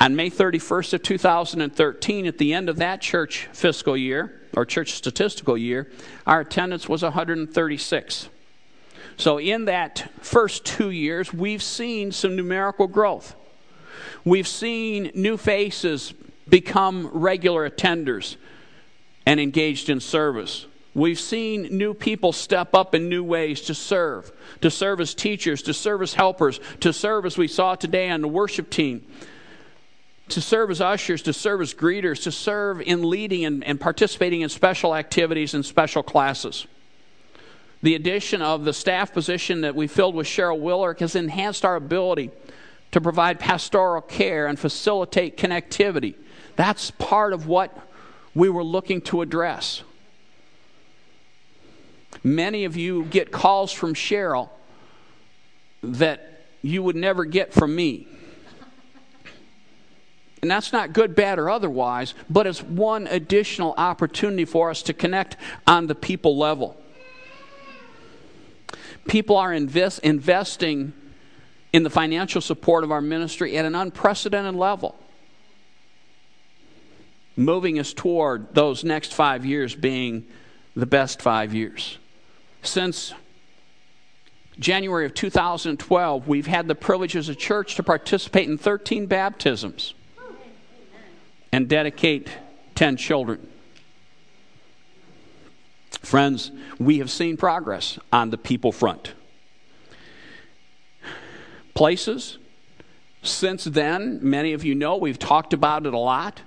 On 0.00 0.16
May 0.16 0.28
31st 0.28 0.94
of 0.94 1.02
2013, 1.04 2.26
at 2.26 2.38
the 2.38 2.52
end 2.52 2.68
of 2.68 2.76
that 2.78 3.00
church 3.00 3.48
fiscal 3.52 3.96
year, 3.96 4.40
or 4.56 4.66
church 4.66 4.92
statistical 4.92 5.56
year, 5.56 5.90
our 6.26 6.40
attendance 6.40 6.88
was 6.88 7.02
136. 7.02 8.28
So, 9.16 9.38
in 9.38 9.66
that 9.66 10.10
first 10.20 10.64
two 10.64 10.90
years, 10.90 11.32
we've 11.32 11.62
seen 11.62 12.12
some 12.12 12.36
numerical 12.36 12.86
growth. 12.86 13.34
We've 14.24 14.48
seen 14.48 15.10
new 15.14 15.36
faces 15.36 16.14
become 16.48 17.08
regular 17.12 17.68
attenders 17.68 18.36
and 19.26 19.40
engaged 19.40 19.88
in 19.88 20.00
service. 20.00 20.66
We've 20.94 21.18
seen 21.18 21.62
new 21.76 21.94
people 21.94 22.32
step 22.32 22.74
up 22.74 22.94
in 22.94 23.08
new 23.08 23.24
ways 23.24 23.62
to 23.62 23.74
serve, 23.74 24.30
to 24.60 24.70
serve 24.70 25.00
as 25.00 25.14
teachers, 25.14 25.62
to 25.62 25.74
serve 25.74 26.02
as 26.02 26.14
helpers, 26.14 26.60
to 26.80 26.92
serve 26.92 27.24
as 27.24 27.38
we 27.38 27.48
saw 27.48 27.74
today 27.74 28.10
on 28.10 28.20
the 28.20 28.28
worship 28.28 28.68
team, 28.68 29.06
to 30.28 30.42
serve 30.42 30.70
as 30.70 30.80
ushers, 30.82 31.22
to 31.22 31.32
serve 31.32 31.62
as 31.62 31.72
greeters, 31.72 32.22
to 32.24 32.32
serve 32.32 32.82
in 32.82 33.08
leading 33.08 33.44
and, 33.44 33.64
and 33.64 33.80
participating 33.80 34.42
in 34.42 34.50
special 34.50 34.94
activities 34.94 35.54
and 35.54 35.64
special 35.64 36.02
classes. 36.02 36.66
The 37.82 37.94
addition 37.96 38.42
of 38.42 38.64
the 38.64 38.72
staff 38.72 39.12
position 39.12 39.62
that 39.62 39.74
we 39.74 39.88
filled 39.88 40.14
with 40.14 40.26
Cheryl 40.26 40.60
Willerk 40.60 41.00
has 41.00 41.16
enhanced 41.16 41.64
our 41.64 41.74
ability 41.74 42.30
to 42.92 43.00
provide 43.00 43.40
pastoral 43.40 44.02
care 44.02 44.46
and 44.46 44.58
facilitate 44.58 45.36
connectivity. 45.36 46.14
That's 46.54 46.92
part 46.92 47.32
of 47.32 47.46
what 47.46 47.76
we 48.34 48.48
were 48.48 48.62
looking 48.62 49.00
to 49.02 49.22
address. 49.22 49.82
Many 52.22 52.64
of 52.64 52.76
you 52.76 53.04
get 53.04 53.32
calls 53.32 53.72
from 53.72 53.94
Cheryl 53.94 54.48
that 55.82 56.44
you 56.62 56.82
would 56.82 56.94
never 56.94 57.24
get 57.24 57.52
from 57.52 57.74
me. 57.74 58.06
And 60.40 60.50
that's 60.50 60.72
not 60.72 60.92
good, 60.92 61.14
bad, 61.14 61.38
or 61.38 61.50
otherwise, 61.50 62.14
but 62.28 62.46
it's 62.46 62.62
one 62.62 63.06
additional 63.06 63.74
opportunity 63.76 64.44
for 64.44 64.70
us 64.70 64.82
to 64.82 64.92
connect 64.92 65.36
on 65.66 65.86
the 65.86 65.94
people 65.94 66.36
level. 66.36 66.81
People 69.06 69.36
are 69.36 69.52
invest, 69.52 70.00
investing 70.00 70.92
in 71.72 71.82
the 71.82 71.90
financial 71.90 72.40
support 72.40 72.84
of 72.84 72.92
our 72.92 73.00
ministry 73.00 73.56
at 73.56 73.64
an 73.64 73.74
unprecedented 73.74 74.54
level, 74.54 74.94
moving 77.36 77.78
us 77.78 77.92
toward 77.92 78.54
those 78.54 78.84
next 78.84 79.14
five 79.14 79.44
years 79.44 79.74
being 79.74 80.26
the 80.76 80.86
best 80.86 81.22
five 81.22 81.54
years. 81.54 81.98
Since 82.62 83.14
January 84.58 85.06
of 85.06 85.14
2012, 85.14 86.28
we've 86.28 86.46
had 86.46 86.68
the 86.68 86.74
privilege 86.74 87.16
as 87.16 87.28
a 87.28 87.34
church 87.34 87.74
to 87.76 87.82
participate 87.82 88.48
in 88.48 88.58
13 88.58 89.06
baptisms 89.06 89.94
and 91.52 91.68
dedicate 91.68 92.28
10 92.74 92.96
children. 92.96 93.48
Friends, 96.02 96.50
we 96.78 96.98
have 96.98 97.10
seen 97.10 97.36
progress 97.36 97.98
on 98.12 98.30
the 98.30 98.38
people 98.38 98.72
front. 98.72 99.14
Places, 101.74 102.38
since 103.22 103.64
then, 103.64 104.18
many 104.20 104.52
of 104.52 104.64
you 104.64 104.74
know 104.74 104.96
we've 104.96 105.18
talked 105.18 105.52
about 105.52 105.86
it 105.86 105.94
a 105.94 105.98
lot, 105.98 106.42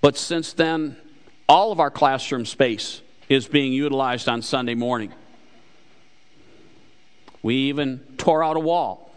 but 0.00 0.16
since 0.16 0.52
then, 0.52 0.96
all 1.48 1.72
of 1.72 1.80
our 1.80 1.90
classroom 1.90 2.46
space 2.46 3.00
is 3.28 3.46
being 3.46 3.72
utilized 3.72 4.28
on 4.28 4.42
Sunday 4.42 4.74
morning. 4.74 5.12
We 7.42 7.54
even 7.54 8.00
tore 8.18 8.44
out 8.44 8.56
a 8.56 8.60
wall 8.60 9.10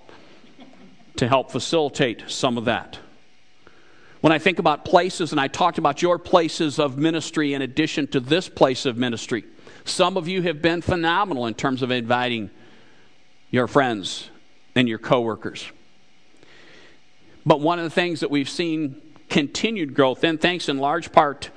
to 1.17 1.27
help 1.27 1.51
facilitate 1.51 2.23
some 2.27 2.57
of 2.57 2.65
that. 2.65 2.97
When 4.21 4.33
I 4.33 4.39
think 4.39 4.57
about 4.57 4.85
places, 4.85 5.31
and 5.31 5.39
I 5.39 5.47
talked 5.47 5.77
about 5.77 6.01
your 6.01 6.17
places 6.17 6.79
of 6.79 6.97
ministry 6.97 7.53
in 7.53 7.61
addition 7.61 8.07
to 8.07 8.19
this 8.19 8.49
place 8.49 8.85
of 8.85 8.97
ministry, 8.97 9.43
some 9.85 10.17
of 10.17 10.27
you 10.27 10.41
have 10.41 10.61
been 10.61 10.81
phenomenal 10.81 11.45
in 11.45 11.53
terms 11.53 11.81
of 11.81 11.91
inviting 11.91 12.49
your 13.51 13.67
friends 13.67 14.29
and 14.75 14.89
your 14.89 14.97
coworkers. 14.97 15.65
But 17.45 17.61
one 17.61 17.77
of 17.77 17.83
the 17.85 17.91
things 17.91 18.19
that 18.21 18.31
we've 18.31 18.49
seen 18.49 19.01
continued 19.29 19.93
growth 19.93 20.23
in, 20.23 20.39
thanks 20.39 20.67
in 20.67 20.79
large 20.79 21.11
part 21.11 21.51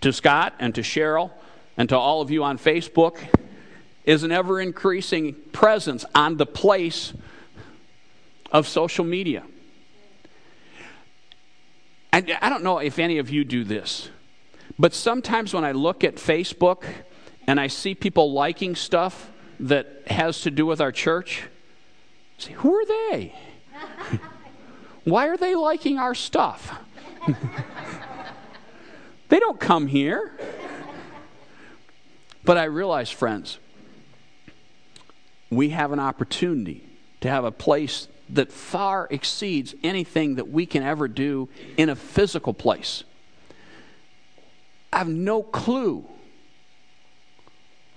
to 0.00 0.12
Scott 0.12 0.54
and 0.58 0.74
to 0.74 0.80
Cheryl 0.80 1.30
and 1.76 1.88
to 1.90 1.96
all 1.96 2.22
of 2.22 2.30
you 2.30 2.42
on 2.42 2.58
Facebook, 2.58 3.18
is 4.04 4.22
an 4.22 4.32
ever 4.32 4.60
increasing 4.60 5.34
presence 5.52 6.06
on 6.14 6.38
the 6.38 6.46
place 6.46 7.12
of 8.50 8.66
social 8.66 9.04
media. 9.04 9.42
And 12.12 12.36
I 12.40 12.48
don't 12.48 12.64
know 12.64 12.78
if 12.78 12.98
any 12.98 13.18
of 13.18 13.30
you 13.30 13.44
do 13.44 13.62
this, 13.62 14.08
but 14.78 14.94
sometimes 14.94 15.52
when 15.52 15.64
I 15.64 15.72
look 15.72 16.02
at 16.02 16.16
Facebook 16.16 16.84
and 17.50 17.58
I 17.58 17.66
see 17.66 17.96
people 17.96 18.32
liking 18.32 18.76
stuff 18.76 19.28
that 19.58 20.04
has 20.06 20.42
to 20.42 20.52
do 20.52 20.64
with 20.64 20.80
our 20.80 20.92
church, 20.92 21.42
I 22.38 22.42
say, 22.42 22.52
who 22.52 22.76
are 22.76 22.86
they? 22.86 23.34
Why 25.04 25.26
are 25.26 25.36
they 25.36 25.56
liking 25.56 25.98
our 25.98 26.14
stuff? 26.14 26.78
they 29.30 29.40
don't 29.40 29.58
come 29.58 29.88
here. 29.88 30.30
But 32.44 32.56
I 32.56 32.66
realize, 32.66 33.10
friends, 33.10 33.58
we 35.50 35.70
have 35.70 35.90
an 35.90 35.98
opportunity 35.98 36.84
to 37.20 37.28
have 37.28 37.44
a 37.44 37.50
place 37.50 38.06
that 38.28 38.52
far 38.52 39.08
exceeds 39.10 39.74
anything 39.82 40.36
that 40.36 40.48
we 40.48 40.66
can 40.66 40.84
ever 40.84 41.08
do 41.08 41.48
in 41.76 41.88
a 41.88 41.96
physical 41.96 42.54
place. 42.54 43.02
I 44.92 44.98
have 44.98 45.08
no 45.08 45.42
clue 45.42 46.06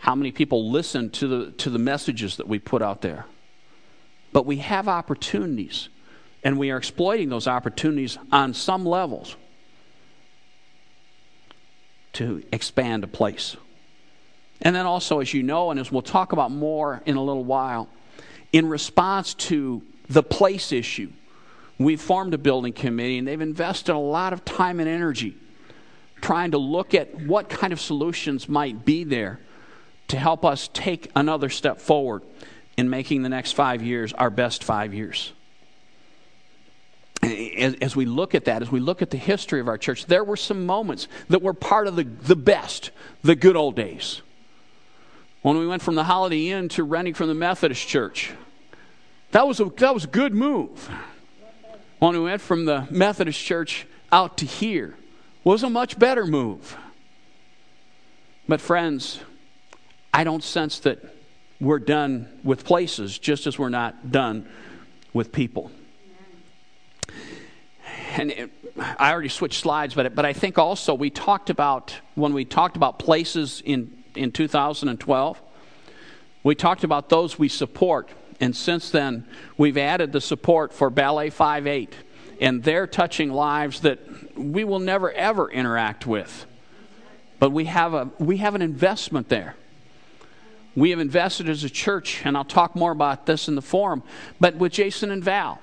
how 0.03 0.15
many 0.15 0.33
people 0.33 0.69
listen 0.69 1.09
to 1.09 1.27
the, 1.29 1.51
to 1.51 1.69
the 1.69 1.79
messages 1.79 2.35
that 2.35 2.45
we 2.45 2.59
put 2.59 2.81
out 2.81 3.01
there. 3.01 3.25
But 4.33 4.45
we 4.45 4.57
have 4.57 4.89
opportunities, 4.89 5.87
and 6.43 6.59
we 6.59 6.71
are 6.71 6.77
exploiting 6.77 7.29
those 7.29 7.47
opportunities 7.47 8.17
on 8.29 8.53
some 8.53 8.85
levels 8.85 9.37
to 12.11 12.43
expand 12.51 13.05
a 13.05 13.07
place. 13.07 13.55
And 14.61 14.75
then 14.75 14.85
also, 14.85 15.21
as 15.21 15.33
you 15.33 15.41
know, 15.41 15.71
and 15.71 15.79
as 15.79 15.89
we'll 15.89 16.01
talk 16.01 16.33
about 16.33 16.51
more 16.51 17.01
in 17.05 17.15
a 17.15 17.23
little 17.23 17.45
while, 17.45 17.87
in 18.51 18.67
response 18.67 19.33
to 19.35 19.83
the 20.09 20.21
place 20.21 20.73
issue, 20.73 21.13
we've 21.79 22.01
formed 22.01 22.33
a 22.33 22.37
building 22.37 22.73
committee 22.73 23.19
and 23.19 23.25
they've 23.25 23.39
invested 23.39 23.95
a 23.95 23.97
lot 23.97 24.33
of 24.33 24.43
time 24.43 24.81
and 24.81 24.89
energy 24.89 25.37
trying 26.19 26.51
to 26.51 26.57
look 26.57 26.93
at 26.93 27.15
what 27.21 27.47
kind 27.47 27.71
of 27.71 27.79
solutions 27.79 28.49
might 28.49 28.83
be 28.83 29.05
there 29.05 29.39
to 30.09 30.17
help 30.17 30.45
us 30.45 30.69
take 30.73 31.09
another 31.15 31.49
step 31.49 31.79
forward 31.79 32.23
in 32.77 32.89
making 32.89 33.23
the 33.23 33.29
next 33.29 33.53
five 33.53 33.81
years 33.81 34.13
our 34.13 34.29
best 34.29 34.63
five 34.63 34.93
years. 34.93 35.33
As, 37.23 37.95
we 37.95 38.05
look 38.05 38.35
at 38.35 38.45
that, 38.45 38.61
as 38.61 38.69
we 38.71 38.81
look 38.81 39.01
at 39.01 39.09
the 39.09 39.17
history 39.17 39.61
of 39.61 39.69
our 39.69 39.77
church, 39.77 40.07
there 40.07 40.23
were 40.23 40.35
some 40.35 40.65
moments 40.65 41.07
that 41.29 41.41
were 41.41 41.53
part 41.53 41.87
of 41.87 41.95
the, 41.95 42.03
the 42.03 42.35
best, 42.35 42.91
the 43.23 43.35
good 43.35 43.55
old 43.55 43.75
days. 43.75 44.21
When 45.41 45.57
we 45.57 45.65
went 45.65 45.81
from 45.81 45.95
the 45.95 46.03
Holiday 46.03 46.49
Inn 46.49 46.67
to 46.69 46.83
renting 46.83 47.13
from 47.13 47.29
the 47.29 47.33
Methodist 47.33 47.87
Church, 47.87 48.31
that 49.31 49.47
was 49.47 49.59
a, 49.59 49.65
that 49.65 49.93
was 49.93 50.03
a 50.03 50.07
good 50.07 50.33
move. 50.33 50.89
When 51.99 52.13
we 52.13 52.19
went 52.19 52.41
from 52.41 52.65
the 52.65 52.87
Methodist 52.91 53.39
Church 53.39 53.87
out 54.11 54.37
to 54.39 54.45
here, 54.45 54.95
was 55.43 55.63
a 55.63 55.69
much 55.69 55.97
better 55.97 56.25
move. 56.25 56.77
But, 58.47 58.59
friends, 58.59 59.21
I 60.13 60.23
don't 60.23 60.43
sense 60.43 60.79
that 60.79 60.99
we're 61.59 61.79
done 61.79 62.27
with 62.43 62.63
places, 62.63 63.17
just 63.17 63.47
as 63.47 63.57
we're 63.57 63.69
not 63.69 64.11
done 64.11 64.47
with 65.13 65.31
people. 65.31 65.71
And 68.15 68.31
it, 68.31 68.51
I 68.77 69.11
already 69.11 69.29
switched 69.29 69.61
slides, 69.61 69.95
but, 69.95 70.13
but 70.13 70.25
I 70.25 70.33
think 70.33 70.57
also 70.57 70.93
we 70.93 71.09
talked 71.09 71.49
about, 71.49 71.95
when 72.15 72.33
we 72.33 72.45
talked 72.45 72.75
about 72.75 72.99
places 72.99 73.61
in, 73.65 74.03
in 74.15 74.31
2012, 74.31 75.41
we 76.43 76.55
talked 76.55 76.83
about 76.83 77.09
those 77.09 77.39
we 77.39 77.49
support. 77.49 78.09
And 78.39 78.55
since 78.55 78.89
then, 78.89 79.25
we've 79.57 79.77
added 79.77 80.11
the 80.11 80.21
support 80.21 80.73
for 80.73 80.89
Ballet 80.89 81.29
5 81.29 81.65
8. 81.65 81.95
And 82.41 82.63
they're 82.63 82.87
touching 82.87 83.31
lives 83.31 83.81
that 83.81 83.99
we 84.37 84.63
will 84.63 84.79
never, 84.79 85.11
ever 85.11 85.49
interact 85.49 86.05
with. 86.05 86.45
But 87.39 87.51
we 87.51 87.65
have, 87.65 87.93
a, 87.93 88.09
we 88.19 88.37
have 88.37 88.55
an 88.55 88.61
investment 88.61 89.29
there. 89.29 89.55
We 90.75 90.89
have 90.89 90.99
invested 90.99 91.49
as 91.49 91.63
a 91.63 91.69
church, 91.69 92.25
and 92.25 92.35
I'll 92.35 92.43
talk 92.43 92.75
more 92.75 92.91
about 92.91 93.25
this 93.25 93.47
in 93.47 93.55
the 93.55 93.61
forum, 93.61 94.03
but 94.39 94.55
with 94.55 94.71
Jason 94.71 95.11
and 95.11 95.23
Val 95.23 95.59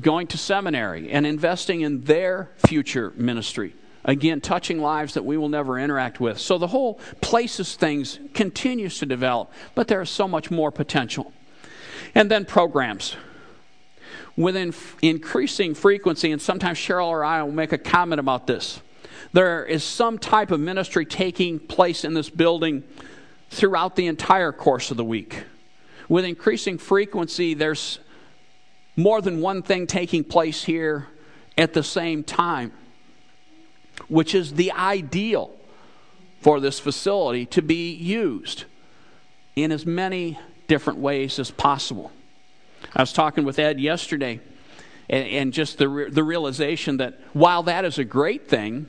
going 0.00 0.26
to 0.26 0.36
seminary 0.38 1.10
and 1.10 1.26
investing 1.26 1.80
in 1.80 2.02
their 2.02 2.50
future 2.66 3.12
ministry. 3.16 3.74
Again, 4.04 4.40
touching 4.40 4.80
lives 4.80 5.14
that 5.14 5.24
we 5.24 5.36
will 5.36 5.48
never 5.48 5.78
interact 5.78 6.20
with. 6.20 6.38
So 6.38 6.58
the 6.58 6.68
whole 6.68 7.00
places 7.20 7.74
things 7.74 8.20
continues 8.34 8.98
to 8.98 9.06
develop, 9.06 9.50
but 9.74 9.88
there 9.88 10.00
is 10.00 10.10
so 10.10 10.28
much 10.28 10.50
more 10.50 10.70
potential. 10.70 11.32
And 12.14 12.30
then 12.30 12.44
programs. 12.44 13.16
With 14.36 14.54
increasing 15.02 15.74
frequency, 15.74 16.30
and 16.30 16.40
sometimes 16.40 16.78
Cheryl 16.78 17.08
or 17.08 17.24
I 17.24 17.42
will 17.42 17.52
make 17.52 17.72
a 17.72 17.78
comment 17.78 18.20
about 18.20 18.46
this, 18.46 18.80
there 19.32 19.64
is 19.64 19.82
some 19.82 20.18
type 20.18 20.50
of 20.50 20.60
ministry 20.60 21.04
taking 21.04 21.58
place 21.58 22.04
in 22.04 22.14
this 22.14 22.30
building 22.30 22.84
throughout 23.50 23.96
the 23.96 24.06
entire 24.06 24.52
course 24.52 24.90
of 24.90 24.96
the 24.96 25.04
week. 25.04 25.44
With 26.08 26.24
increasing 26.24 26.78
frequency, 26.78 27.54
there's 27.54 27.98
more 28.96 29.20
than 29.20 29.40
one 29.40 29.62
thing 29.62 29.86
taking 29.86 30.24
place 30.24 30.64
here 30.64 31.08
at 31.58 31.72
the 31.72 31.82
same 31.82 32.22
time, 32.22 32.72
which 34.08 34.34
is 34.34 34.54
the 34.54 34.72
ideal 34.72 35.52
for 36.40 36.60
this 36.60 36.78
facility 36.78 37.46
to 37.46 37.62
be 37.62 37.92
used 37.92 38.64
in 39.54 39.72
as 39.72 39.86
many 39.86 40.38
different 40.68 40.98
ways 40.98 41.38
as 41.38 41.50
possible. 41.50 42.12
I 42.94 43.02
was 43.02 43.12
talking 43.12 43.44
with 43.44 43.58
Ed 43.58 43.80
yesterday, 43.80 44.40
and, 45.08 45.26
and 45.28 45.52
just 45.52 45.78
the, 45.78 46.08
the 46.10 46.22
realization 46.22 46.98
that 46.98 47.18
while 47.32 47.62
that 47.64 47.84
is 47.84 47.98
a 47.98 48.04
great 48.04 48.48
thing, 48.48 48.88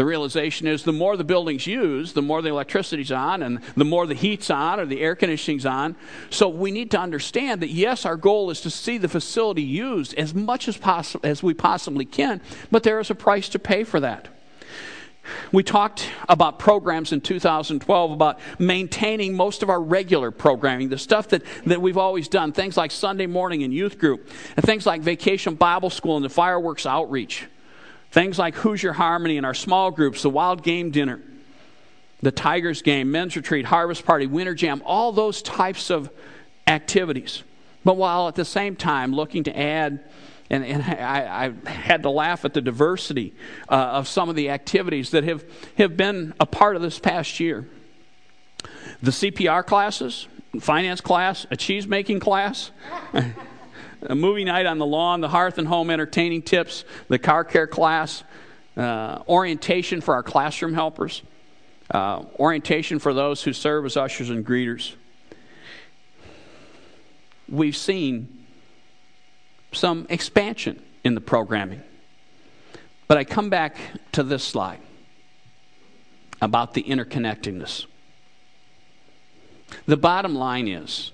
The 0.00 0.06
realization 0.06 0.66
is 0.66 0.84
the 0.84 0.94
more 0.94 1.14
the 1.18 1.24
building's 1.24 1.66
used, 1.66 2.14
the 2.14 2.22
more 2.22 2.40
the 2.40 2.48
electricity's 2.48 3.12
on, 3.12 3.42
and 3.42 3.60
the 3.76 3.84
more 3.84 4.06
the 4.06 4.14
heat's 4.14 4.48
on 4.48 4.80
or 4.80 4.86
the 4.86 5.02
air 5.02 5.14
conditioning's 5.14 5.66
on. 5.66 5.94
So 6.30 6.48
we 6.48 6.70
need 6.70 6.90
to 6.92 6.98
understand 6.98 7.60
that 7.60 7.68
yes, 7.68 8.06
our 8.06 8.16
goal 8.16 8.48
is 8.48 8.62
to 8.62 8.70
see 8.70 8.96
the 8.96 9.10
facility 9.10 9.60
used 9.60 10.14
as 10.14 10.32
much 10.32 10.68
as 10.68 10.78
possible 10.78 11.28
as 11.28 11.42
we 11.42 11.52
possibly 11.52 12.06
can, 12.06 12.40
but 12.70 12.82
there 12.82 12.98
is 12.98 13.10
a 13.10 13.14
price 13.14 13.50
to 13.50 13.58
pay 13.58 13.84
for 13.84 14.00
that. 14.00 14.28
We 15.52 15.62
talked 15.62 16.08
about 16.30 16.58
programs 16.58 17.12
in 17.12 17.20
2012 17.20 18.10
about 18.10 18.40
maintaining 18.58 19.36
most 19.36 19.62
of 19.62 19.68
our 19.68 19.82
regular 19.82 20.30
programming, 20.30 20.88
the 20.88 20.96
stuff 20.96 21.28
that, 21.28 21.42
that 21.66 21.82
we've 21.82 21.98
always 21.98 22.26
done, 22.26 22.52
things 22.52 22.78
like 22.78 22.90
Sunday 22.90 23.26
morning 23.26 23.64
and 23.64 23.74
youth 23.74 23.98
group, 23.98 24.30
and 24.56 24.64
things 24.64 24.86
like 24.86 25.02
vacation 25.02 25.56
Bible 25.56 25.90
school 25.90 26.16
and 26.16 26.24
the 26.24 26.30
fireworks 26.30 26.86
outreach. 26.86 27.44
Things 28.10 28.38
like 28.38 28.54
Hoosier 28.56 28.92
Harmony 28.92 29.36
and 29.36 29.46
our 29.46 29.54
small 29.54 29.90
groups, 29.90 30.22
the 30.22 30.30
Wild 30.30 30.62
Game 30.62 30.90
Dinner, 30.90 31.20
the 32.22 32.32
Tigers 32.32 32.82
Game, 32.82 33.10
Men's 33.10 33.36
Retreat, 33.36 33.66
Harvest 33.66 34.04
Party, 34.04 34.26
Winter 34.26 34.54
Jam, 34.54 34.82
all 34.84 35.12
those 35.12 35.42
types 35.42 35.90
of 35.90 36.10
activities. 36.66 37.42
But 37.84 37.96
while 37.96 38.28
at 38.28 38.34
the 38.34 38.44
same 38.44 38.76
time 38.76 39.14
looking 39.14 39.44
to 39.44 39.58
add, 39.58 40.04
and, 40.50 40.64
and 40.64 40.82
I, 40.82 41.52
I, 41.64 41.70
had 41.70 42.02
to 42.02 42.10
laugh 42.10 42.44
at 42.44 42.52
the 42.52 42.60
diversity 42.60 43.32
uh, 43.68 43.74
of 43.74 44.08
some 44.08 44.28
of 44.28 44.34
the 44.34 44.50
activities 44.50 45.12
that 45.12 45.22
have, 45.24 45.44
have 45.78 45.96
been 45.96 46.34
a 46.40 46.46
part 46.46 46.74
of 46.74 46.82
this 46.82 46.98
past 46.98 47.38
year. 47.38 47.68
The 49.02 49.12
CPR 49.12 49.64
classes, 49.64 50.26
finance 50.58 51.00
class, 51.00 51.46
a 51.50 51.56
cheese 51.56 51.86
making 51.86 52.20
class. 52.20 52.72
a 54.02 54.14
movie 54.14 54.44
night 54.44 54.66
on 54.66 54.78
the 54.78 54.86
lawn, 54.86 55.20
the 55.20 55.28
hearth 55.28 55.58
and 55.58 55.68
home 55.68 55.90
entertaining 55.90 56.42
tips, 56.42 56.84
the 57.08 57.18
car 57.18 57.44
care 57.44 57.66
class, 57.66 58.24
uh, 58.76 59.22
orientation 59.28 60.00
for 60.00 60.14
our 60.14 60.22
classroom 60.22 60.74
helpers, 60.74 61.22
uh, 61.90 62.24
orientation 62.38 62.98
for 62.98 63.12
those 63.12 63.42
who 63.42 63.52
serve 63.52 63.84
as 63.84 63.96
ushers 63.96 64.30
and 64.30 64.46
greeters. 64.46 64.94
We've 67.48 67.76
seen 67.76 68.44
some 69.72 70.06
expansion 70.08 70.82
in 71.04 71.14
the 71.14 71.20
programming. 71.20 71.82
But 73.08 73.18
I 73.18 73.24
come 73.24 73.50
back 73.50 73.76
to 74.12 74.22
this 74.22 74.44
slide 74.44 74.80
about 76.40 76.74
the 76.74 76.82
interconnectedness. 76.82 77.86
The 79.86 79.96
bottom 79.96 80.34
line 80.34 80.68
is 80.68 81.12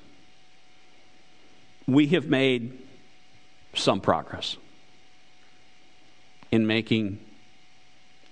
we 1.86 2.08
have 2.08 2.26
made 2.26 2.78
some 3.74 4.00
progress 4.00 4.56
in 6.50 6.66
making 6.66 7.20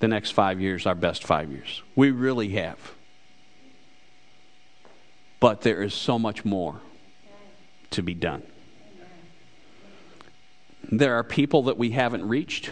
the 0.00 0.08
next 0.08 0.32
five 0.32 0.60
years 0.60 0.86
our 0.86 0.94
best 0.94 1.24
five 1.24 1.50
years. 1.50 1.82
We 1.94 2.10
really 2.10 2.50
have. 2.50 2.78
But 5.40 5.60
there 5.60 5.82
is 5.82 5.94
so 5.94 6.18
much 6.18 6.44
more 6.44 6.80
to 7.90 8.02
be 8.02 8.14
done. 8.14 8.42
There 10.90 11.14
are 11.14 11.24
people 11.24 11.64
that 11.64 11.78
we 11.78 11.90
haven't 11.90 12.26
reached. 12.26 12.70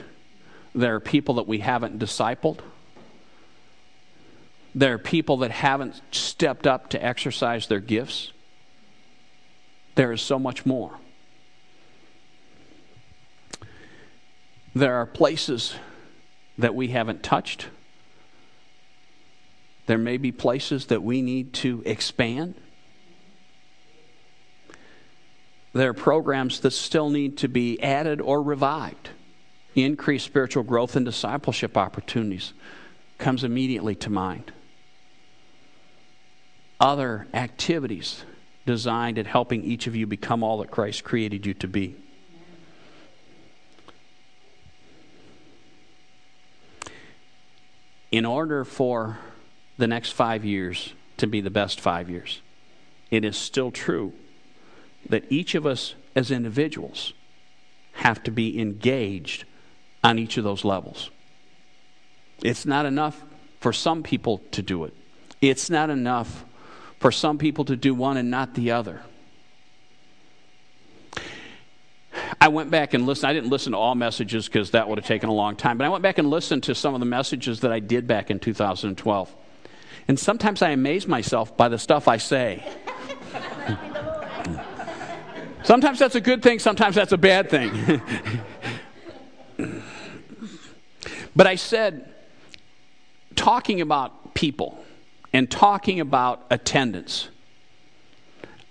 There 0.75 0.95
are 0.95 1.01
people 1.01 1.35
that 1.37 1.47
we 1.47 1.59
haven't 1.59 1.99
discipled. 1.99 2.59
There 4.75 4.95
are 4.95 4.99
people 4.99 5.39
that 5.39 5.51
haven't 5.51 6.01
stepped 6.13 6.67
up 6.67 6.91
to 6.91 7.05
exercise 7.05 7.67
their 7.67 7.81
gifts. 7.81 8.32
There 9.95 10.13
is 10.13 10.23
so 10.23 10.39
much 10.39 10.65
more. 10.65 10.93
There 14.75 14.95
are 14.95 15.07
places 15.07 15.75
that 16.59 16.75
we 16.75 16.89
haven't 16.89 17.23
touched. 17.23 17.69
There 19.87 19.99
may 19.99 20.17
be 20.17 20.33
places 20.33 20.87
that 20.87 21.03
we 21.03 21.21
need 21.21 21.53
to 21.55 21.83
expand. 21.85 22.55
There 25.75 25.91
are 25.91 25.95
programs 25.95 26.61
that 26.61 26.71
still 26.71 27.11
need 27.11 27.39
to 27.39 27.49
be 27.49 27.83
added 27.83 28.21
or 28.21 28.43
revived. 28.43 29.11
Increased 29.75 30.27
spiritual 30.27 30.63
growth 30.63 30.97
and 30.97 31.05
discipleship 31.05 31.77
opportunities 31.77 32.53
comes 33.19 33.45
immediately 33.45 33.95
to 33.97 34.11
mind. 34.11 34.53
Other 36.79 37.27
activities 37.33 38.25
designed 38.67 39.19
at 39.19 39.27
helping 39.27 39.65
each 39.65 39.87
of 39.87 39.97
you 39.97 40.07
become 40.07 40.43
all 40.43 40.59
that 40.59 40.71
Christ 40.71 41.05
created 41.05 41.47
you 41.47 41.55
to 41.55 41.69
be. 41.69 41.97
In 48.11 48.27
order 48.27 48.65
for 48.65 49.19
the 49.79 49.87
next 49.87 50.11
five 50.11 50.45
years 50.45 50.93
to 51.17 51.27
be 51.27 51.41
the 51.41 51.51
best 51.51 51.81
five 51.81 52.11
years, 52.11 52.43
it 53.11 53.25
is 53.25 53.37
still 53.37 53.71
true 53.71 54.13
that 55.09 55.25
each 55.31 55.55
of 55.55 55.67
us 55.67 55.95
as 56.15 56.31
individuals 56.31 57.15
have 57.93 58.23
to 58.23 58.31
be 58.31 58.61
engaged 58.61 59.45
on 60.05 60.19
each 60.19 60.37
of 60.37 60.45
those 60.45 60.65
levels. 60.65 61.11
It's 62.43 62.67
not 62.67 62.87
enough 62.87 63.23
for 63.61 63.73
some 63.73 64.03
people 64.03 64.43
to 64.53 64.63
do 64.63 64.85
it. 64.85 64.95
It's 65.41 65.71
not 65.71 65.91
enough 65.91 66.45
for 67.03 67.11
some 67.11 67.37
people 67.37 67.65
to 67.65 67.75
do 67.75 67.93
one 67.93 68.17
and 68.17 68.31
not 68.31 68.55
the 68.55 68.71
other. 68.71 69.03
I 72.41 72.47
went 72.47 72.71
back 72.71 72.95
and 72.95 73.07
listened. 73.07 73.29
I 73.29 73.33
didn't 73.35 73.51
listen 73.51 73.73
to 73.73 73.79
all 73.79 73.97
messages 73.97 74.47
because 74.47 74.71
that 74.71 74.89
would 74.89 74.99
have 74.99 75.07
taken 75.07 75.29
a 75.29 75.33
long 75.33 75.57
time, 75.57 75.79
but 75.79 75.85
I 75.85 75.89
went 75.89 76.05
back 76.05 76.19
and 76.19 76.31
listened 76.31 76.63
to 76.65 76.77
some 76.77 76.95
of 76.95 77.01
the 77.01 77.07
messages 77.07 77.61
that 77.61 77.73
I 77.73 77.81
did 77.81 78.07
back 78.07 78.31
in 78.31 78.39
2012. 78.39 79.35
And 80.07 80.19
sometimes 80.19 80.63
I 80.63 80.71
amaze 80.71 81.09
myself 81.09 81.57
by 81.57 81.69
the 81.69 81.79
stuff 81.79 82.07
I 82.07 82.19
say. 82.19 82.65
sometimes 85.65 85.99
that's 85.99 86.15
a 86.15 86.21
good 86.21 86.41
thing, 86.41 86.61
sometimes 86.61 86.95
that's 86.95 87.13
a 87.13 87.19
bad 87.19 87.51
thing. 87.51 88.01
but 91.35 91.49
I 91.49 91.57
said, 91.57 92.09
talking 93.35 93.81
about 93.81 94.35
people, 94.35 94.82
and 95.33 95.51
talking 95.51 96.01
about 96.01 96.45
attendance, 96.51 97.29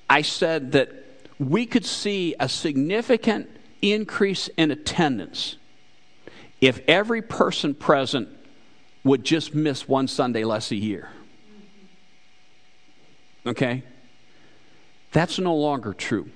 I 0.09 0.21
said 0.21 0.73
that 0.73 0.91
we 1.39 1.65
could 1.65 1.85
see 1.85 2.35
a 2.39 2.47
significant 2.47 3.49
increase 3.81 4.47
in 4.49 4.69
attendance 4.69 5.55
if 6.59 6.81
every 6.87 7.21
person 7.21 7.73
present 7.73 8.29
would 9.03 9.23
just 9.23 9.55
miss 9.55 9.87
one 9.87 10.07
Sunday 10.07 10.43
less 10.43 10.71
a 10.71 10.75
year. 10.75 11.09
Okay? 13.45 13.83
That's 15.11 15.39
no 15.39 15.55
longer 15.55 15.93
true. 15.93 16.29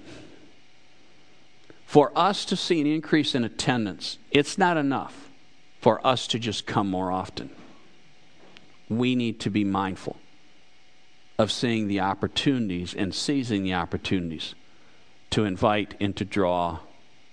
For 1.86 2.12
us 2.16 2.46
to 2.46 2.56
see 2.56 2.82
an 2.82 2.88
increase 2.88 3.36
in 3.36 3.44
attendance, 3.44 4.18
it's 4.32 4.58
not 4.58 4.76
enough 4.76 5.30
for 5.80 6.06
us 6.06 6.26
to 6.28 6.40
just 6.40 6.66
come 6.66 6.90
more 6.90 7.12
often 7.12 7.52
we 8.90 9.16
need 9.16 9.40
to 9.42 9.50
be 9.50 9.64
mindful 9.64 10.18
of 11.38 11.52
seeing 11.52 11.88
the 11.88 12.00
opportunities 12.00 12.94
and 12.94 13.14
seizing 13.14 13.64
the 13.64 13.74
opportunities 13.74 14.56
to 15.32 15.44
invite 15.44 15.96
and 16.00 16.16
to 16.16 16.24
draw 16.24 16.80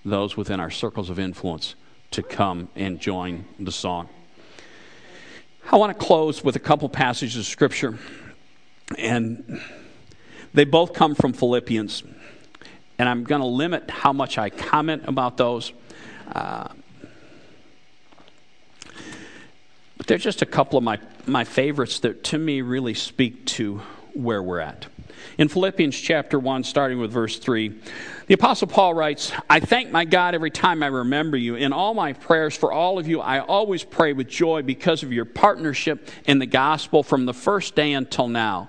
those 0.05 0.37
within 0.37 0.59
our 0.59 0.71
circles 0.71 1.09
of 1.09 1.19
influence 1.19 1.75
to 2.11 2.23
come 2.23 2.69
and 2.75 3.01
join 3.01 3.45
the 3.61 3.73
song. 3.73 4.09
I 5.71 5.77
want 5.77 5.97
to 5.97 6.05
close 6.05 6.43
with 6.43 6.57
a 6.57 6.61
couple 6.61 6.89
passages 6.89 7.37
of 7.37 7.47
Scripture, 7.47 7.99
and 8.99 9.61
they 10.53 10.65
both 10.65 10.93
come 10.93 11.15
from 11.15 11.33
Philippians. 11.33 12.03
And 12.99 13.09
I'm 13.09 13.25
going 13.25 13.41
to 13.41 13.47
limit 13.47 13.91
how 13.91 14.13
much 14.13 14.39
I 14.39 14.51
comment 14.51 15.05
about 15.07 15.37
those. 15.37 15.73
Uh, 16.31 16.69
but 19.97 20.07
they're 20.07 20.19
just 20.19 20.43
a 20.43 20.47
couple 20.47 20.77
of 20.77 20.85
my 20.85 20.99
my 21.27 21.45
favorites 21.45 22.01
that 22.01 22.25
to 22.25 22.39
me 22.39 22.63
really 22.63 22.95
speak 22.95 23.45
to 23.47 23.83
where 24.15 24.43
we're 24.43 24.61
at. 24.61 24.87
In 25.39 25.49
Philippians 25.49 25.99
chapter 25.99 26.39
1, 26.39 26.65
starting 26.65 26.99
with 26.99 27.11
verse 27.11 27.39
3, 27.39 27.81
the 28.27 28.35
Apostle 28.35 28.69
Paul 28.69 28.95
writes, 28.95 29.33
I 29.49 29.61
thank 29.61 29.91
my 29.91 30.05
God 30.05 30.35
every 30.35 30.51
time 30.51 30.83
I 30.83 30.89
remember 30.89 31.37
you. 31.37 31.55
In 31.55 31.73
all 31.73 31.95
my 31.95 32.13
prayers 32.13 32.57
for 32.57 32.73
all 32.73 32.99
of 32.99 33.09
you, 33.09 33.21
I 33.21 33.41
always 33.41 33.85
pray 33.85 34.13
with 34.13 34.29
joy 34.29 34.63
because 34.63 35.03
of 35.03 35.13
your 35.13 35.25
partnership 35.25 36.09
in 36.27 36.39
the 36.39 36.47
gospel 36.47 37.03
from 37.03 37.27
the 37.27 37.35
first 37.35 37.75
day 37.75 37.93
until 37.93 38.29
now, 38.29 38.69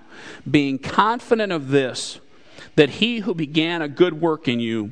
being 0.49 0.79
confident 0.79 1.51
of 1.51 1.69
this, 1.69 2.19
that 2.75 2.89
he 2.89 3.19
who 3.19 3.33
began 3.33 3.81
a 3.81 3.87
good 3.87 4.21
work 4.21 4.47
in 4.47 4.59
you 4.59 4.91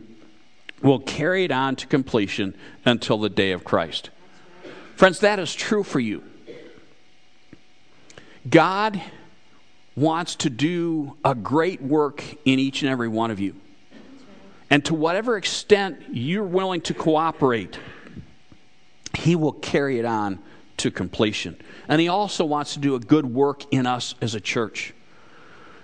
will 0.82 1.00
carry 1.00 1.44
it 1.44 1.52
on 1.52 1.76
to 1.76 1.88
completion 1.88 2.56
until 2.86 3.18
the 3.18 3.30
day 3.30 3.52
of 3.52 3.64
Christ. 3.64 4.10
Friends, 4.96 5.20
that 5.20 5.40
is 5.40 5.54
true 5.54 5.84
for 5.84 6.00
you. 6.00 6.24
God 8.50 9.02
wants 9.96 10.36
to 10.36 10.50
do 10.50 11.18
a 11.24 11.36
great 11.36 11.82
work 11.82 12.24
in 12.46 12.60
each 12.60 12.82
and 12.82 12.92
every 12.92 13.08
one 13.08 13.32
of 13.32 13.40
you. 13.40 13.56
And 14.70 14.84
to 14.86 14.94
whatever 14.94 15.36
extent 15.36 16.02
you're 16.12 16.44
willing 16.44 16.82
to 16.82 16.94
cooperate, 16.94 17.78
He 19.18 19.36
will 19.36 19.52
carry 19.52 20.00
it 20.00 20.06
on 20.06 20.40
to 20.78 20.90
completion. 20.92 21.58
And 21.88 22.00
He 22.00 22.08
also 22.08 22.46
wants 22.46 22.74
to 22.74 22.80
do 22.80 22.96
a 22.96 23.00
good 23.00 23.26
work 23.26 23.66
in 23.72 23.86
us 23.86 24.16
as 24.22 24.34
a 24.34 24.40
church. 24.40 24.94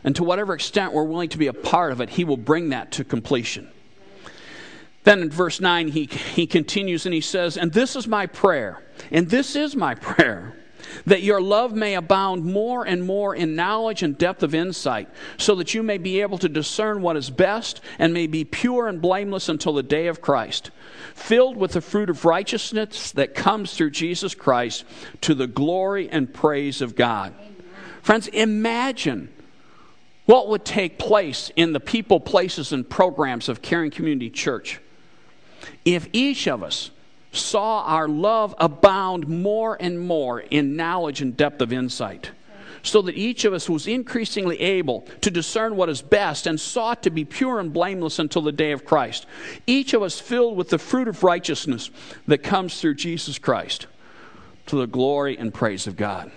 And 0.03 0.15
to 0.15 0.23
whatever 0.23 0.53
extent 0.53 0.93
we're 0.93 1.03
willing 1.03 1.29
to 1.29 1.37
be 1.37 1.47
a 1.47 1.53
part 1.53 1.91
of 1.91 1.99
it, 1.99 2.09
He 2.09 2.23
will 2.23 2.37
bring 2.37 2.69
that 2.69 2.93
to 2.93 3.03
completion. 3.03 3.69
Then 5.07 5.21
in 5.21 5.29
verse 5.29 5.61
9, 5.61 5.87
he, 5.87 6.05
he 6.05 6.45
continues 6.45 7.05
and 7.05 7.13
he 7.13 7.21
says, 7.21 7.55
And 7.55 7.71
this 7.71 7.95
is 7.95 8.09
my 8.09 8.25
prayer, 8.25 8.83
and 9.09 9.29
this 9.29 9.55
is 9.55 9.73
my 9.73 9.95
prayer, 9.95 10.53
that 11.05 11.23
your 11.23 11.41
love 11.41 11.73
may 11.73 11.95
abound 11.95 12.45
more 12.45 12.85
and 12.85 13.03
more 13.03 13.35
in 13.35 13.55
knowledge 13.55 14.03
and 14.03 14.17
depth 14.17 14.43
of 14.43 14.55
insight, 14.55 15.09
so 15.37 15.55
that 15.55 15.73
you 15.73 15.83
may 15.83 15.97
be 15.97 16.21
able 16.21 16.37
to 16.37 16.49
discern 16.49 17.01
what 17.01 17.17
is 17.17 17.29
best 17.29 17.81
and 17.99 18.13
may 18.13 18.27
be 18.27 18.43
pure 18.43 18.87
and 18.87 19.01
blameless 19.01 19.49
until 19.49 19.73
the 19.73 19.83
day 19.83 20.07
of 20.07 20.21
Christ, 20.21 20.71
filled 21.13 21.57
with 21.57 21.71
the 21.71 21.81
fruit 21.81 22.09
of 22.09 22.25
righteousness 22.25 23.11
that 23.11 23.35
comes 23.35 23.73
through 23.73 23.91
Jesus 23.91 24.35
Christ 24.35 24.85
to 25.21 25.33
the 25.33 25.47
glory 25.47 26.09
and 26.09 26.33
praise 26.33 26.81
of 26.81 26.95
God. 26.95 27.33
Friends, 28.01 28.27
imagine 28.27 29.29
what 30.25 30.49
would 30.49 30.65
take 30.65 30.99
place 30.99 31.51
in 31.55 31.73
the 31.73 31.79
people, 31.79 32.19
places, 32.19 32.71
and 32.71 32.87
programs 32.89 33.49
of 33.49 33.61
Caring 33.61 33.91
Community 33.91 34.29
Church 34.29 34.79
if 35.85 36.07
each 36.11 36.47
of 36.47 36.63
us 36.63 36.91
saw 37.37 37.83
our 37.83 38.07
love 38.07 38.53
abound 38.57 39.27
more 39.27 39.77
and 39.79 39.99
more 39.99 40.39
in 40.39 40.75
knowledge 40.75 41.21
and 41.21 41.37
depth 41.37 41.61
of 41.61 41.71
insight, 41.71 42.31
so 42.83 43.01
that 43.01 43.17
each 43.17 43.45
of 43.45 43.53
us 43.53 43.69
was 43.69 43.87
increasingly 43.87 44.59
able 44.59 45.01
to 45.21 45.31
discern 45.31 45.75
what 45.75 45.89
is 45.89 46.01
best 46.01 46.47
and 46.47 46.59
sought 46.59 47.03
to 47.03 47.09
be 47.09 47.25
pure 47.25 47.59
and 47.59 47.73
blameless 47.73 48.19
until 48.19 48.41
the 48.41 48.51
day 48.51 48.71
of 48.71 48.85
Christ. 48.85 49.25
Each 49.65 49.93
of 49.93 50.01
us 50.01 50.19
filled 50.19 50.57
with 50.57 50.69
the 50.69 50.77
fruit 50.77 51.07
of 51.07 51.23
righteousness 51.23 51.89
that 52.27 52.39
comes 52.39 52.79
through 52.79 52.95
Jesus 52.95 53.37
Christ 53.39 53.87
to 54.67 54.75
the 54.77 54.87
glory 54.87 55.37
and 55.37 55.53
praise 55.53 55.87
of 55.87 55.95
God. 55.95 56.31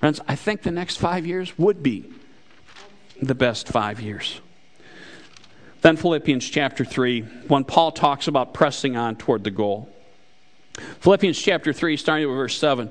Friends, 0.00 0.20
I 0.26 0.36
think 0.36 0.62
the 0.62 0.70
next 0.70 0.96
five 0.96 1.26
years 1.26 1.56
would 1.58 1.82
be 1.82 2.10
the 3.20 3.34
best 3.34 3.68
five 3.68 4.00
years. 4.00 4.40
Then 5.82 5.96
Philippians 5.96 6.48
chapter 6.48 6.84
3, 6.84 7.22
when 7.48 7.64
Paul 7.64 7.92
talks 7.92 8.28
about 8.28 8.54
pressing 8.54 8.96
on 8.96 9.16
toward 9.16 9.44
the 9.44 9.50
goal. 9.50 9.88
Philippians 11.00 11.38
chapter 11.40 11.72
3, 11.72 11.96
starting 11.96 12.28
with 12.28 12.36
verse 12.36 12.56
7. 12.56 12.90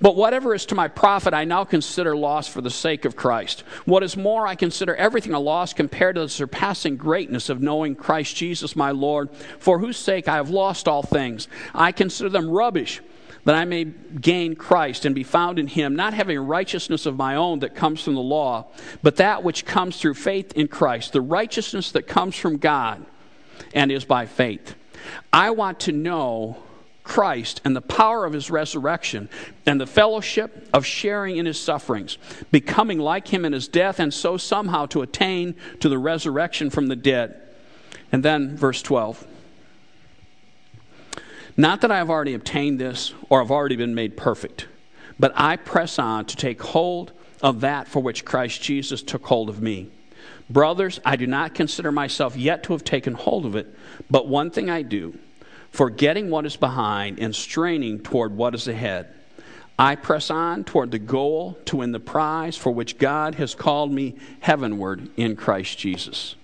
But 0.00 0.16
whatever 0.16 0.54
is 0.54 0.66
to 0.66 0.74
my 0.74 0.88
profit, 0.88 1.32
I 1.32 1.44
now 1.44 1.64
consider 1.64 2.16
loss 2.16 2.48
for 2.48 2.60
the 2.60 2.70
sake 2.70 3.04
of 3.04 3.16
Christ. 3.16 3.60
What 3.86 4.02
is 4.02 4.16
more, 4.16 4.46
I 4.46 4.56
consider 4.56 4.94
everything 4.94 5.32
a 5.32 5.40
loss 5.40 5.72
compared 5.72 6.16
to 6.16 6.22
the 6.22 6.28
surpassing 6.28 6.96
greatness 6.96 7.48
of 7.48 7.62
knowing 7.62 7.94
Christ 7.94 8.36
Jesus 8.36 8.76
my 8.76 8.90
Lord, 8.90 9.30
for 9.58 9.78
whose 9.78 9.96
sake 9.96 10.28
I 10.28 10.36
have 10.36 10.50
lost 10.50 10.88
all 10.88 11.02
things. 11.02 11.48
I 11.74 11.92
consider 11.92 12.28
them 12.28 12.50
rubbish 12.50 13.00
that 13.44 13.54
I 13.54 13.64
may 13.64 13.84
gain 13.84 14.56
Christ 14.56 15.04
and 15.04 15.14
be 15.14 15.22
found 15.22 15.58
in 15.58 15.66
him, 15.66 15.94
not 15.94 16.14
having 16.14 16.38
righteousness 16.38 17.06
of 17.06 17.16
my 17.16 17.36
own 17.36 17.60
that 17.60 17.74
comes 17.74 18.02
from 18.02 18.14
the 18.14 18.20
law, 18.20 18.66
but 19.02 19.16
that 19.16 19.44
which 19.44 19.64
comes 19.64 19.98
through 19.98 20.14
faith 20.14 20.52
in 20.54 20.66
Christ, 20.68 21.12
the 21.12 21.20
righteousness 21.20 21.92
that 21.92 22.06
comes 22.06 22.36
from 22.36 22.56
God 22.56 23.04
and 23.74 23.92
is 23.92 24.04
by 24.04 24.26
faith. 24.26 24.74
I 25.32 25.50
want 25.50 25.80
to 25.80 25.92
know 25.92 26.56
Christ 27.04 27.60
and 27.64 27.76
the 27.76 27.82
power 27.82 28.24
of 28.24 28.32
his 28.32 28.50
resurrection 28.50 29.28
and 29.66 29.80
the 29.80 29.86
fellowship 29.86 30.68
of 30.72 30.86
sharing 30.86 31.36
in 31.36 31.46
his 31.46 31.60
sufferings, 31.60 32.18
becoming 32.50 32.98
like 32.98 33.28
him 33.28 33.44
in 33.44 33.52
his 33.52 33.68
death, 33.68 34.00
and 34.00 34.12
so 34.12 34.36
somehow 34.36 34.86
to 34.86 35.02
attain 35.02 35.54
to 35.80 35.88
the 35.88 35.98
resurrection 35.98 36.70
from 36.70 36.88
the 36.88 36.96
dead. 36.96 37.40
And 38.10 38.22
then, 38.22 38.56
verse 38.56 38.82
12. 38.82 39.26
Not 41.56 41.82
that 41.82 41.90
I 41.90 41.98
have 41.98 42.10
already 42.10 42.34
obtained 42.34 42.80
this 42.80 43.12
or 43.28 43.40
have 43.40 43.50
already 43.50 43.76
been 43.76 43.94
made 43.94 44.16
perfect, 44.16 44.66
but 45.20 45.32
I 45.36 45.56
press 45.56 45.98
on 45.98 46.24
to 46.24 46.36
take 46.36 46.60
hold 46.60 47.12
of 47.42 47.60
that 47.60 47.86
for 47.86 48.02
which 48.02 48.24
Christ 48.24 48.62
Jesus 48.62 49.02
took 49.02 49.26
hold 49.26 49.48
of 49.48 49.62
me. 49.62 49.90
Brothers, 50.50 51.00
I 51.04 51.16
do 51.16 51.26
not 51.26 51.54
consider 51.54 51.92
myself 51.92 52.36
yet 52.36 52.64
to 52.64 52.72
have 52.72 52.82
taken 52.82 53.14
hold 53.14 53.46
of 53.46 53.56
it, 53.56 53.72
but 54.10 54.26
one 54.26 54.50
thing 54.50 54.68
I 54.68 54.82
do, 54.82 55.18
forgetting 55.74 56.30
what 56.30 56.46
is 56.46 56.56
behind 56.56 57.18
and 57.18 57.34
straining 57.34 57.98
toward 57.98 58.36
what 58.36 58.54
is 58.54 58.68
ahead. 58.68 59.08
I 59.76 59.96
press 59.96 60.30
on 60.30 60.62
toward 60.62 60.92
the 60.92 61.00
goal 61.00 61.58
to 61.64 61.78
win 61.78 61.90
the 61.90 61.98
prize 61.98 62.56
for 62.56 62.70
which 62.70 62.96
God 62.96 63.34
has 63.34 63.56
called 63.56 63.90
me 63.90 64.14
heavenward 64.38 65.08
in 65.16 65.34
Christ 65.34 65.76
Jesus. 65.76 66.36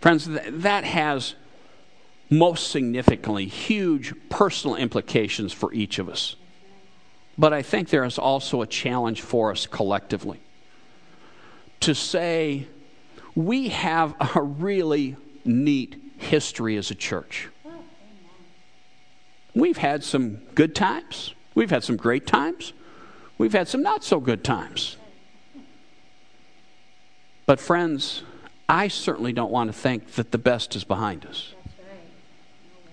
Friends, 0.00 0.28
that 0.28 0.84
has 0.84 1.34
most 2.30 2.70
significantly 2.70 3.46
huge 3.46 4.14
personal 4.28 4.76
implications 4.76 5.52
for 5.52 5.72
each 5.72 5.98
of 5.98 6.08
us. 6.08 6.36
But 7.36 7.52
I 7.52 7.62
think 7.62 7.88
there 7.88 8.04
is 8.04 8.20
also 8.20 8.62
a 8.62 8.68
challenge 8.68 9.20
for 9.20 9.50
us 9.50 9.66
collectively 9.66 10.38
to 11.80 11.92
say 11.92 12.68
we 13.34 13.68
have 13.68 14.14
a 14.36 14.42
really 14.42 15.16
neat 15.44 16.00
history 16.18 16.76
as 16.76 16.90
a 16.90 16.94
church. 16.94 17.48
We've 19.54 19.76
had 19.76 20.02
some 20.02 20.36
good 20.54 20.74
times, 20.74 21.34
we've 21.54 21.70
had 21.70 21.84
some 21.84 21.96
great 21.96 22.26
times, 22.26 22.72
we've 23.38 23.52
had 23.52 23.68
some 23.68 23.82
not 23.82 24.02
so 24.02 24.18
good 24.18 24.42
times. 24.42 24.96
But, 27.46 27.60
friends, 27.60 28.22
I 28.68 28.88
certainly 28.88 29.32
don't 29.32 29.52
want 29.52 29.68
to 29.68 29.78
think 29.78 30.12
that 30.14 30.32
the 30.32 30.38
best 30.38 30.74
is 30.74 30.82
behind 30.82 31.26
us. 31.26 31.52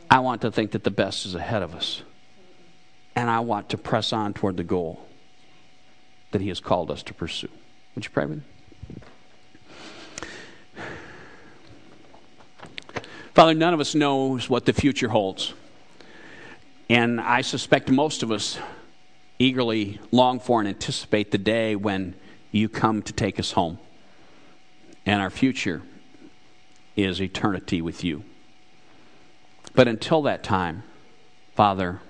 I 0.09 0.19
want 0.19 0.41
to 0.41 0.51
think 0.51 0.71
that 0.71 0.83
the 0.83 0.91
best 0.91 1.25
is 1.25 1.35
ahead 1.35 1.63
of 1.63 1.73
us. 1.73 2.01
And 3.15 3.29
I 3.29 3.39
want 3.39 3.69
to 3.69 3.77
press 3.77 4.11
on 4.11 4.33
toward 4.33 4.57
the 4.57 4.63
goal 4.63 5.07
that 6.31 6.41
He 6.41 6.49
has 6.49 6.59
called 6.59 6.91
us 6.91 7.01
to 7.03 7.13
pursue. 7.13 7.49
Would 7.95 8.03
you 8.05 8.11
pray 8.11 8.25
with 8.25 8.39
me? 8.39 8.43
Father, 13.33 13.53
none 13.53 13.73
of 13.73 13.79
us 13.79 13.95
knows 13.95 14.49
what 14.49 14.65
the 14.65 14.73
future 14.73 15.07
holds. 15.09 15.53
And 16.89 17.21
I 17.21 17.41
suspect 17.41 17.89
most 17.89 18.23
of 18.23 18.31
us 18.31 18.59
eagerly 19.39 19.99
long 20.11 20.39
for 20.39 20.59
and 20.59 20.67
anticipate 20.67 21.31
the 21.31 21.37
day 21.37 21.75
when 21.75 22.15
you 22.51 22.67
come 22.67 23.01
to 23.01 23.13
take 23.13 23.39
us 23.39 23.53
home 23.53 23.79
and 25.05 25.21
our 25.21 25.29
future 25.29 25.81
is 26.95 27.21
eternity 27.21 27.81
with 27.81 28.03
you. 28.03 28.23
But 29.73 29.87
until 29.87 30.21
that 30.23 30.43
time, 30.43 30.83
Father, 31.55 32.01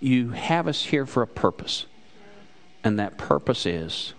you 0.00 0.30
have 0.30 0.66
us 0.66 0.84
here 0.84 1.06
for 1.06 1.22
a 1.22 1.26
purpose. 1.26 1.86
And 2.82 2.98
that 2.98 3.18
purpose 3.18 3.66
is 3.66 4.14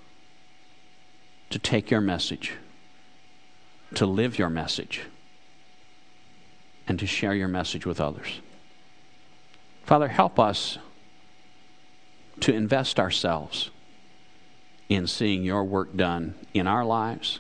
to 1.50 1.58
take 1.58 1.90
your 1.90 2.02
message, 2.02 2.54
to 3.96 4.06
live 4.06 4.38
your 4.38 4.50
message, 4.50 5.02
and 6.90 7.00
to 7.00 7.08
share 7.08 7.34
your 7.34 7.48
message 7.48 7.86
with 7.86 8.02
others. 8.02 8.42
Father, 9.86 10.10
help 10.10 10.38
us 10.38 10.78
to 12.42 12.54
invest 12.54 13.00
ourselves 13.00 13.70
in 14.90 15.08
seeing 15.08 15.44
your 15.44 15.64
work 15.64 15.96
done 15.96 16.36
in 16.54 16.68
our 16.68 16.84
lives 16.84 17.40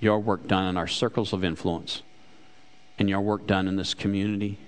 your 0.00 0.18
work 0.18 0.46
done 0.46 0.66
in 0.66 0.76
our 0.76 0.86
circles 0.86 1.32
of 1.32 1.44
influence, 1.44 2.02
and 2.98 3.08
your 3.08 3.20
work 3.20 3.46
done 3.46 3.66
in 3.66 3.76
this 3.76 3.94
community, 3.94 4.58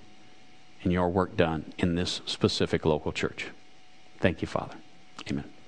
and 0.82 0.92
your 0.92 1.08
work 1.08 1.36
done 1.36 1.72
in 1.78 1.94
this 1.94 2.20
specific 2.26 2.84
local 2.84 3.12
church. 3.12 3.48
Thank 4.18 4.42
you, 4.42 4.48
Father. 4.48 4.76
Amen. 5.30 5.59